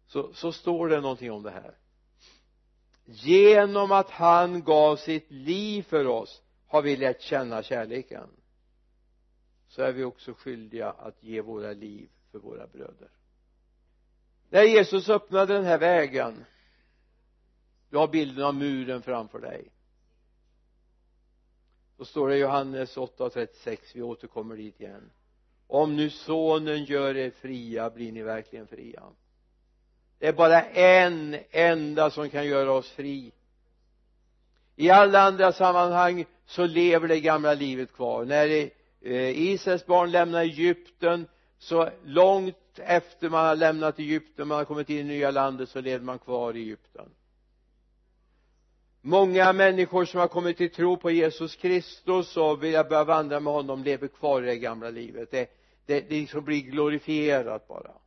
så, 0.06 0.32
så 0.34 0.52
står 0.52 0.88
det 0.88 1.00
någonting 1.00 1.32
om 1.32 1.42
det 1.42 1.50
här 1.50 1.81
genom 3.12 3.92
att 3.92 4.10
han 4.10 4.62
gav 4.62 4.96
sitt 4.96 5.30
liv 5.30 5.82
för 5.82 6.06
oss 6.06 6.42
har 6.66 6.82
vi 6.82 6.96
lärt 6.96 7.20
känna 7.20 7.62
kärleken. 7.62 8.28
Så 9.68 9.82
är 9.82 9.92
vi 9.92 10.04
också 10.04 10.34
skyldiga 10.34 10.90
att 10.90 11.22
ge 11.22 11.40
våra 11.40 11.72
liv 11.72 12.08
för 12.30 12.38
våra 12.38 12.66
bröder. 12.66 13.10
När 14.50 14.62
Jesus 14.62 15.08
öppnade 15.08 15.54
den 15.54 15.64
här 15.64 15.78
vägen 15.78 16.44
du 17.90 17.98
har 17.98 18.08
bilden 18.08 18.44
av 18.44 18.54
muren 18.54 19.02
framför 19.02 19.38
dig. 19.38 19.68
Då 21.96 22.04
står 22.04 22.28
det 22.28 22.36
i 22.36 22.40
Johannes 22.40 22.96
8 22.96 23.30
36 23.30 23.96
vi 23.96 24.02
återkommer 24.02 24.56
dit 24.56 24.80
igen. 24.80 25.10
Om 25.66 25.96
nu 25.96 26.10
sonen 26.10 26.84
gör 26.84 27.16
er 27.16 27.30
fria 27.30 27.90
blir 27.90 28.12
ni 28.12 28.22
verkligen 28.22 28.66
fria 28.66 29.02
det 30.22 30.28
är 30.28 30.32
bara 30.32 30.62
en 30.62 31.36
enda 31.50 32.10
som 32.10 32.30
kan 32.30 32.46
göra 32.46 32.72
oss 32.72 32.90
fri. 32.90 33.32
I 34.76 34.90
alla 34.90 35.20
andra 35.20 35.52
sammanhang 35.52 36.24
så 36.46 36.66
lever 36.66 37.08
det 37.08 37.20
gamla 37.20 37.54
livet 37.54 37.92
kvar. 37.92 38.24
När 38.24 38.48
eh, 39.00 39.42
Israels 39.42 39.86
barn 39.86 40.10
lämnar 40.10 40.40
Egypten 40.40 41.26
så 41.58 41.88
långt 42.04 42.56
efter 42.76 43.28
man 43.28 43.46
har 43.46 43.56
lämnat 43.56 43.98
Egypten 43.98 44.48
man 44.48 44.58
har 44.58 44.64
kommit 44.64 44.90
in 44.90 44.98
i 44.98 45.02
nya 45.02 45.30
landet 45.30 45.68
så 45.68 45.80
lever 45.80 46.04
man 46.04 46.18
kvar 46.18 46.56
i 46.56 46.60
Egypten. 46.60 47.08
Många 49.00 49.52
människor 49.52 50.04
som 50.04 50.20
har 50.20 50.28
kommit 50.28 50.56
till 50.56 50.70
tro 50.70 50.96
på 50.96 51.10
Jesus 51.10 51.56
Kristus 51.56 52.36
och 52.36 52.62
vill 52.62 52.72
börja 52.72 53.04
vandra 53.04 53.40
med 53.40 53.52
honom 53.52 53.84
lever 53.84 54.08
kvar 54.08 54.42
i 54.42 54.46
det 54.46 54.56
gamla 54.56 54.90
livet. 54.90 55.30
Det, 55.30 55.50
det, 55.86 56.00
det 56.00 56.20
liksom 56.20 56.44
blir 56.44 56.60
glorifierat 56.60 57.68
bara. 57.68 58.01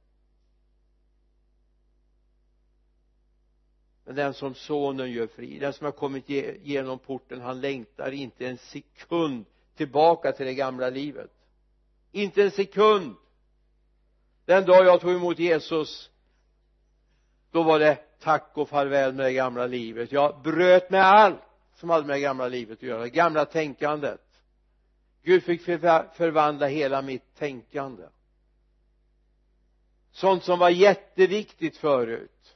Men 4.05 4.15
den 4.15 4.33
som 4.33 4.55
sonen 4.55 5.11
gör 5.11 5.27
fri 5.27 5.59
den 5.59 5.73
som 5.73 5.85
har 5.85 5.91
kommit 5.91 6.29
genom 6.63 6.99
porten 6.99 7.41
han 7.41 7.61
längtar 7.61 8.11
inte 8.11 8.47
en 8.47 8.57
sekund 8.57 9.45
tillbaka 9.75 10.31
till 10.31 10.45
det 10.45 10.53
gamla 10.53 10.89
livet. 10.89 11.31
Inte 12.11 12.43
en 12.43 12.51
sekund! 12.51 13.15
Den 14.45 14.65
dag 14.65 14.85
jag 14.85 15.01
tog 15.01 15.11
emot 15.11 15.39
Jesus 15.39 16.11
då 17.51 17.63
var 17.63 17.79
det 17.79 17.95
tack 18.19 18.51
och 18.53 18.69
farväl 18.69 19.13
med 19.13 19.25
det 19.25 19.33
gamla 19.33 19.67
livet. 19.67 20.11
Jag 20.11 20.41
bröt 20.41 20.89
med 20.89 21.01
allt 21.05 21.41
som 21.75 21.89
hade 21.89 22.07
med 22.07 22.15
det 22.15 22.21
gamla 22.21 22.47
livet 22.47 22.77
att 22.77 22.83
göra 22.83 23.01
det 23.01 23.09
gamla 23.09 23.45
tänkandet. 23.45 24.21
Gud 25.23 25.43
fick 25.43 25.63
förvandla 25.63 26.67
hela 26.67 27.01
mitt 27.01 27.35
tänkande. 27.35 28.03
Sånt 30.11 30.43
som 30.43 30.59
var 30.59 30.69
jätteviktigt 30.69 31.77
förut 31.77 32.54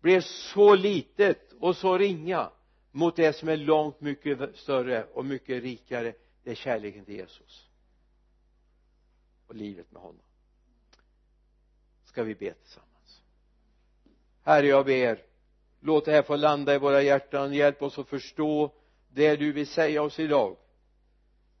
blev 0.00 0.20
så 0.20 0.74
litet 0.74 1.52
och 1.60 1.76
så 1.76 1.98
ringa 1.98 2.50
mot 2.90 3.16
det 3.16 3.32
som 3.32 3.48
är 3.48 3.56
långt 3.56 4.00
mycket 4.00 4.56
större 4.56 5.04
och 5.04 5.24
mycket 5.24 5.62
rikare 5.62 6.14
det 6.42 6.50
är 6.50 6.54
kärleken 6.54 7.04
till 7.04 7.14
Jesus. 7.14 7.68
Och 9.46 9.54
livet 9.54 9.92
med 9.92 10.02
honom. 10.02 10.22
Ska 12.04 12.22
vi 12.22 12.34
be 12.34 12.54
tillsammans? 12.54 13.22
Herre 14.42 14.66
jag 14.66 14.86
ber 14.86 15.22
låt 15.80 16.04
det 16.04 16.12
här 16.12 16.22
få 16.22 16.36
landa 16.36 16.74
i 16.74 16.78
våra 16.78 17.02
hjärtan. 17.02 17.52
Hjälp 17.52 17.82
oss 17.82 17.98
att 17.98 18.08
förstå 18.08 18.72
det 19.08 19.36
du 19.36 19.52
vill 19.52 19.66
säga 19.66 20.02
oss 20.02 20.18
idag. 20.18 20.56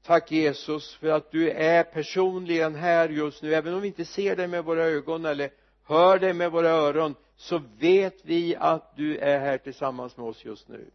Tack 0.02 0.32
Jesus 0.32 0.94
för 0.94 1.08
att 1.08 1.30
du 1.30 1.50
är 1.50 1.84
personligen 1.84 2.74
här 2.74 3.08
just 3.08 3.42
nu 3.42 3.54
även 3.54 3.74
om 3.74 3.80
vi 3.80 3.88
inte 3.88 4.04
ser 4.04 4.36
dig 4.36 4.48
med 4.48 4.64
våra 4.64 4.84
ögon 4.84 5.24
eller 5.24 5.50
hör 5.88 6.18
dig 6.18 6.32
med 6.32 6.52
våra 6.52 6.68
öron 6.68 7.14
så 7.36 7.60
vet 7.78 8.24
vi 8.24 8.56
att 8.56 8.96
du 8.96 9.18
är 9.18 9.38
här 9.40 9.58
tillsammans 9.58 10.16
med 10.16 10.26
oss 10.26 10.44
just 10.44 10.68
nu. 10.68 10.90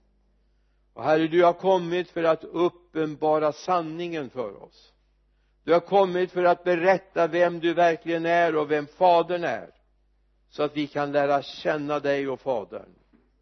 Och 0.94 1.04
herre 1.04 1.28
du 1.28 1.44
har 1.44 1.54
kommit 1.54 2.10
för 2.10 2.24
att 2.24 2.44
uppenbara 2.44 3.52
sanningen 3.52 4.30
för 4.30 4.64
oss. 4.64 4.94
Du 5.64 5.74
har 5.74 5.80
kommit 5.80 6.32
för 6.32 6.44
att 6.44 6.64
berätta 6.64 7.28
vem 7.28 7.60
du 7.60 7.74
verkligen 7.74 8.26
är 8.26 8.56
och 8.56 8.72
vem 8.72 8.88
fadern 8.88 9.44
är 9.44 9.72
så 10.50 10.64
att 10.64 10.78
vi 10.78 10.88
kan 10.88 11.12
lära 11.12 11.42
känna 11.42 12.00
dig 12.00 12.30
och 12.30 12.40
fadern. 12.40 12.90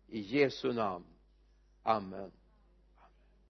I 0.07 0.19
Jesu 0.19 0.73
namn. 0.73 1.05
Amen. 1.83 2.31